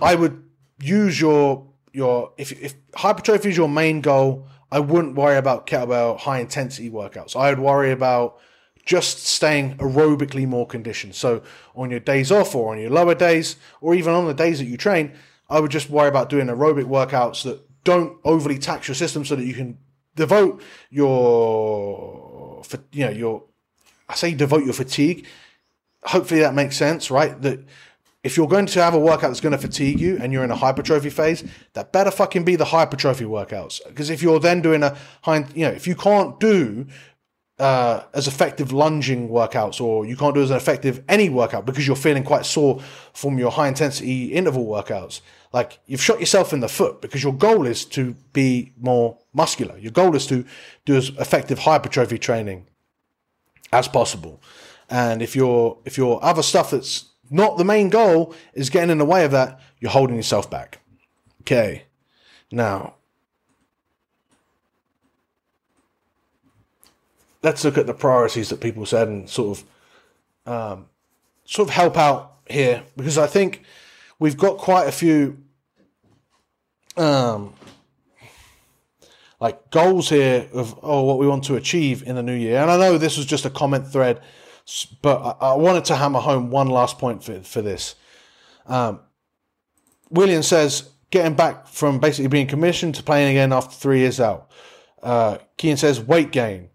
[0.00, 0.42] I would
[0.80, 6.18] use your your if if hypertrophy is your main goal, I wouldn't worry about kettlebell
[6.20, 7.36] high intensity workouts.
[7.36, 8.38] I would worry about
[8.84, 11.14] just staying aerobically more conditioned.
[11.14, 11.42] So
[11.74, 14.64] on your days off or on your lower days, or even on the days that
[14.64, 15.12] you train,
[15.48, 19.36] I would just worry about doing aerobic workouts that don't overly tax your system so
[19.36, 19.78] that you can
[20.16, 22.21] devote your
[22.62, 23.44] for you know your
[24.08, 25.26] I say devote your fatigue.
[26.04, 27.40] Hopefully that makes sense, right?
[27.42, 27.60] That
[28.22, 30.50] if you're going to have a workout that's going to fatigue you and you're in
[30.50, 33.80] a hypertrophy phase, that better fucking be the hypertrophy workouts.
[33.86, 36.86] Because if you're then doing a high, you know, if you can't do
[37.58, 41.96] uh, as effective lunging workouts or you can't do as effective any workout because you're
[41.96, 42.80] feeling quite sore
[43.12, 45.20] from your high intensity interval workouts.
[45.52, 49.76] Like you've shot yourself in the foot because your goal is to be more muscular.
[49.78, 50.44] Your goal is to
[50.84, 52.66] do as effective hypertrophy training
[53.72, 54.42] as possible.
[54.88, 58.98] And if your if your other stuff that's not the main goal is getting in
[58.98, 60.80] the way of that, you're holding yourself back.
[61.42, 61.84] Okay.
[62.50, 62.96] Now,
[67.42, 69.64] let's look at the priorities that people said and sort of
[70.52, 70.86] um,
[71.44, 73.62] sort of help out here because I think
[74.18, 75.38] we've got quite a few
[76.96, 77.54] um,
[79.40, 82.60] like goals here of oh what we want to achieve in the new year.
[82.60, 84.20] And I know this was just a comment thread,
[85.00, 87.96] but I, I wanted to hammer home one last point for for this.
[88.66, 89.00] Um,
[90.10, 94.50] William says getting back from basically being commissioned to playing again after three years out.
[95.02, 95.38] Uh,
[95.76, 96.68] says weight gain.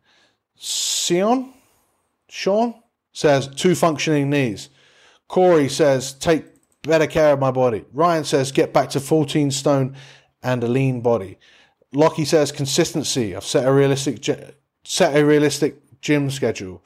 [0.59, 1.53] Sion,
[2.29, 2.75] Sean
[3.13, 4.69] says two functioning knees.
[5.27, 6.45] Corey says take
[6.83, 7.85] better care of my body.
[7.93, 9.95] Ryan says get back to 14 stone
[10.41, 11.37] and a lean body.
[11.93, 13.35] Locky says consistency.
[13.35, 14.23] I've set a realistic
[14.83, 16.83] set a realistic gym schedule.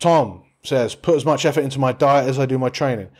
[0.00, 3.10] Tom says put as much effort into my diet as I do my training.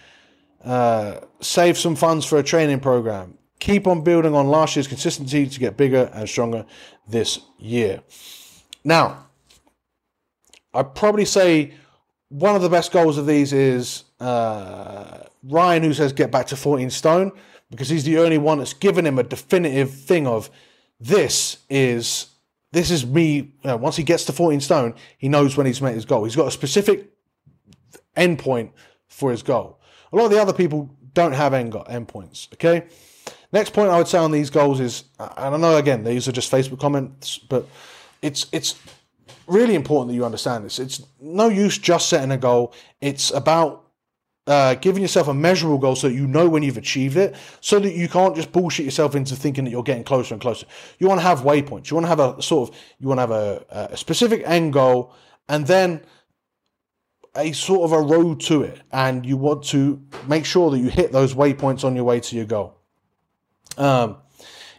[0.65, 3.39] Uh, save some funds for a training program.
[3.61, 6.65] Keep on building on last year's consistency to get bigger and stronger
[7.09, 8.03] this year.
[8.85, 9.28] Now,
[10.75, 11.73] I'd probably say
[12.29, 16.57] one of the best goals of these is uh, Ryan, who says get back to
[16.57, 17.33] 14 stone,
[17.71, 20.51] because he's the only one that's given him a definitive thing of
[21.01, 22.27] this is
[22.73, 23.35] this is me.
[23.37, 26.25] You know, once he gets to 14 stone, he knows when he's met his goal.
[26.25, 27.11] He's got a specific
[28.17, 28.73] endpoint
[29.07, 29.81] for his goal.
[30.13, 32.53] A lot of the other people don't have end endpoints.
[32.55, 32.87] Okay.
[33.53, 36.33] Next point I would say on these goals is, and I know again these are
[36.33, 37.67] just Facebook comments, but
[38.21, 38.75] it's it's
[39.47, 40.79] really important that you understand this.
[40.79, 42.73] It's no use just setting a goal.
[43.01, 43.85] It's about
[44.49, 47.79] uh, giving yourself a measurable goal so that you know when you've achieved it, so
[47.79, 50.67] that you can't just bullshit yourself into thinking that you're getting closer and closer.
[50.99, 51.91] You want to have waypoints.
[51.91, 54.73] You want to have a sort of, you want to have a, a specific end
[54.73, 55.13] goal,
[55.49, 56.01] and then
[57.37, 58.81] a sort of a road to it.
[58.91, 62.37] And you want to make sure that you hit those waypoints on your way to
[62.37, 62.79] your goal.
[63.77, 64.17] Um,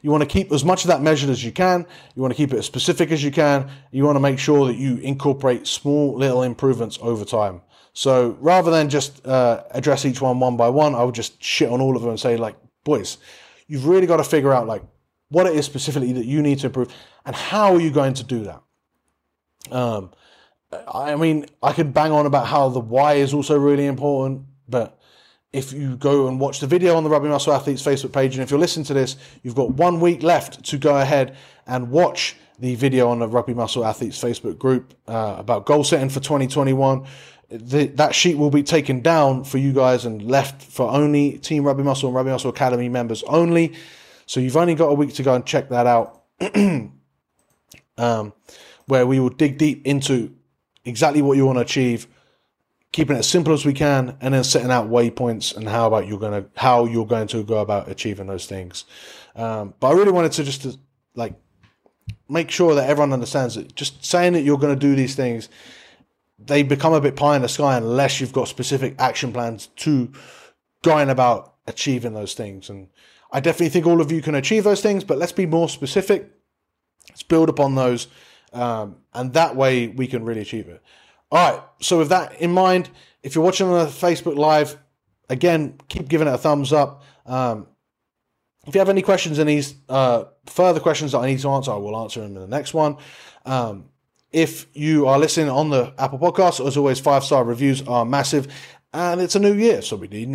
[0.02, 1.86] you want to keep as much of that measured as you can.
[2.16, 3.70] You want to keep it as specific as you can.
[3.92, 7.62] You want to make sure that you incorporate small little improvements over time.
[7.94, 11.70] So rather than just uh, address each one one by one, I would just shit
[11.70, 13.18] on all of them and say, like, boys,
[13.68, 14.84] you've really got to figure out like
[15.30, 16.94] what it is specifically that you need to improve
[17.26, 18.62] and how are you going to do that.
[19.72, 20.12] Um,
[20.88, 24.99] I mean, I could bang on about how the why is also really important, but
[25.52, 28.44] if you go and watch the video on the Rugby Muscle Athletes Facebook page, and
[28.44, 31.36] if you're listening to this, you've got one week left to go ahead
[31.66, 36.10] and watch the video on the Rugby Muscle Athletes Facebook group uh, about goal setting
[36.10, 37.06] for 2021.
[37.50, 41.64] The, that sheet will be taken down for you guys and left for only Team
[41.64, 43.74] Rugby Muscle and Rugby Muscle Academy members only.
[44.28, 46.22] So you've only got a week to go and check that out,
[47.98, 48.34] um,
[48.86, 50.32] where we will dig deep into
[50.86, 52.08] exactly what you want to achieve
[52.92, 56.08] keeping it as simple as we can, and then setting out waypoints and how about
[56.08, 58.86] you're gonna how you're going to go about achieving those things.
[59.36, 60.78] Um, but I really wanted to just to,
[61.16, 61.36] like
[62.28, 65.50] make sure that everyone understands that just saying that you're going to do these things,
[66.38, 70.12] they become a bit pie in the sky unless you've got specific action plans to
[70.84, 72.70] going about achieving those things.
[72.70, 72.88] And
[73.32, 76.30] I definitely think all of you can achieve those things, but let's be more specific.
[77.10, 78.08] Let's build upon those,
[78.54, 80.82] um, and that way we can really achieve it.
[81.32, 81.64] All right.
[81.82, 82.90] So with that in mind,
[83.24, 84.78] if you're watching on the Facebook Live,
[85.30, 87.04] again, keep giving it a thumbs up.
[87.26, 87.68] Um,
[88.68, 91.76] if you have any questions, any uh, further questions that I need to answer, I
[91.76, 92.98] will answer them in the next one.
[93.46, 93.86] Um,
[94.32, 98.48] if you are listening on the Apple Podcast, as always, five star reviews are massive.
[98.92, 100.30] And it's a new year, so we need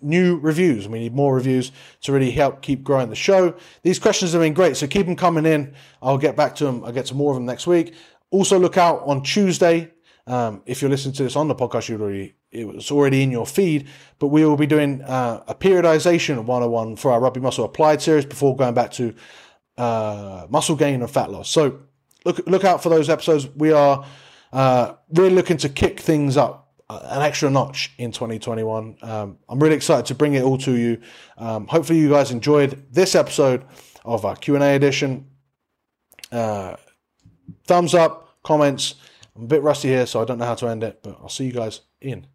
[0.00, 0.88] new reviews.
[0.88, 1.72] We need more reviews
[2.02, 3.54] to really help keep growing the show.
[3.82, 5.74] These questions have been great, so keep them coming in.
[6.00, 6.82] I'll get back to them.
[6.84, 7.92] I'll get to more of them next week.
[8.30, 9.92] Also, look out on Tuesday
[10.28, 13.30] um, if you're listening to this on the podcast, you already it was already in
[13.30, 13.88] your feed.
[14.18, 18.26] But we will be doing uh, a periodization 101 for our Rugby Muscle Applied series
[18.26, 19.14] before going back to
[19.78, 21.48] uh, muscle gain and fat loss.
[21.48, 21.80] So
[22.24, 23.48] look look out for those episodes.
[23.56, 24.04] We are
[24.52, 28.98] uh, really looking to kick things up uh, an extra notch in 2021.
[29.00, 31.00] Um, I'm really excited to bring it all to you.
[31.38, 33.64] Um, hopefully, you guys enjoyed this episode
[34.04, 35.26] of our Q and A edition.
[36.30, 36.76] Uh,
[37.66, 38.96] thumbs up, comments
[39.38, 41.28] I'm a bit rusty here, so I don't know how to end it, but I'll
[41.28, 42.26] see you guys in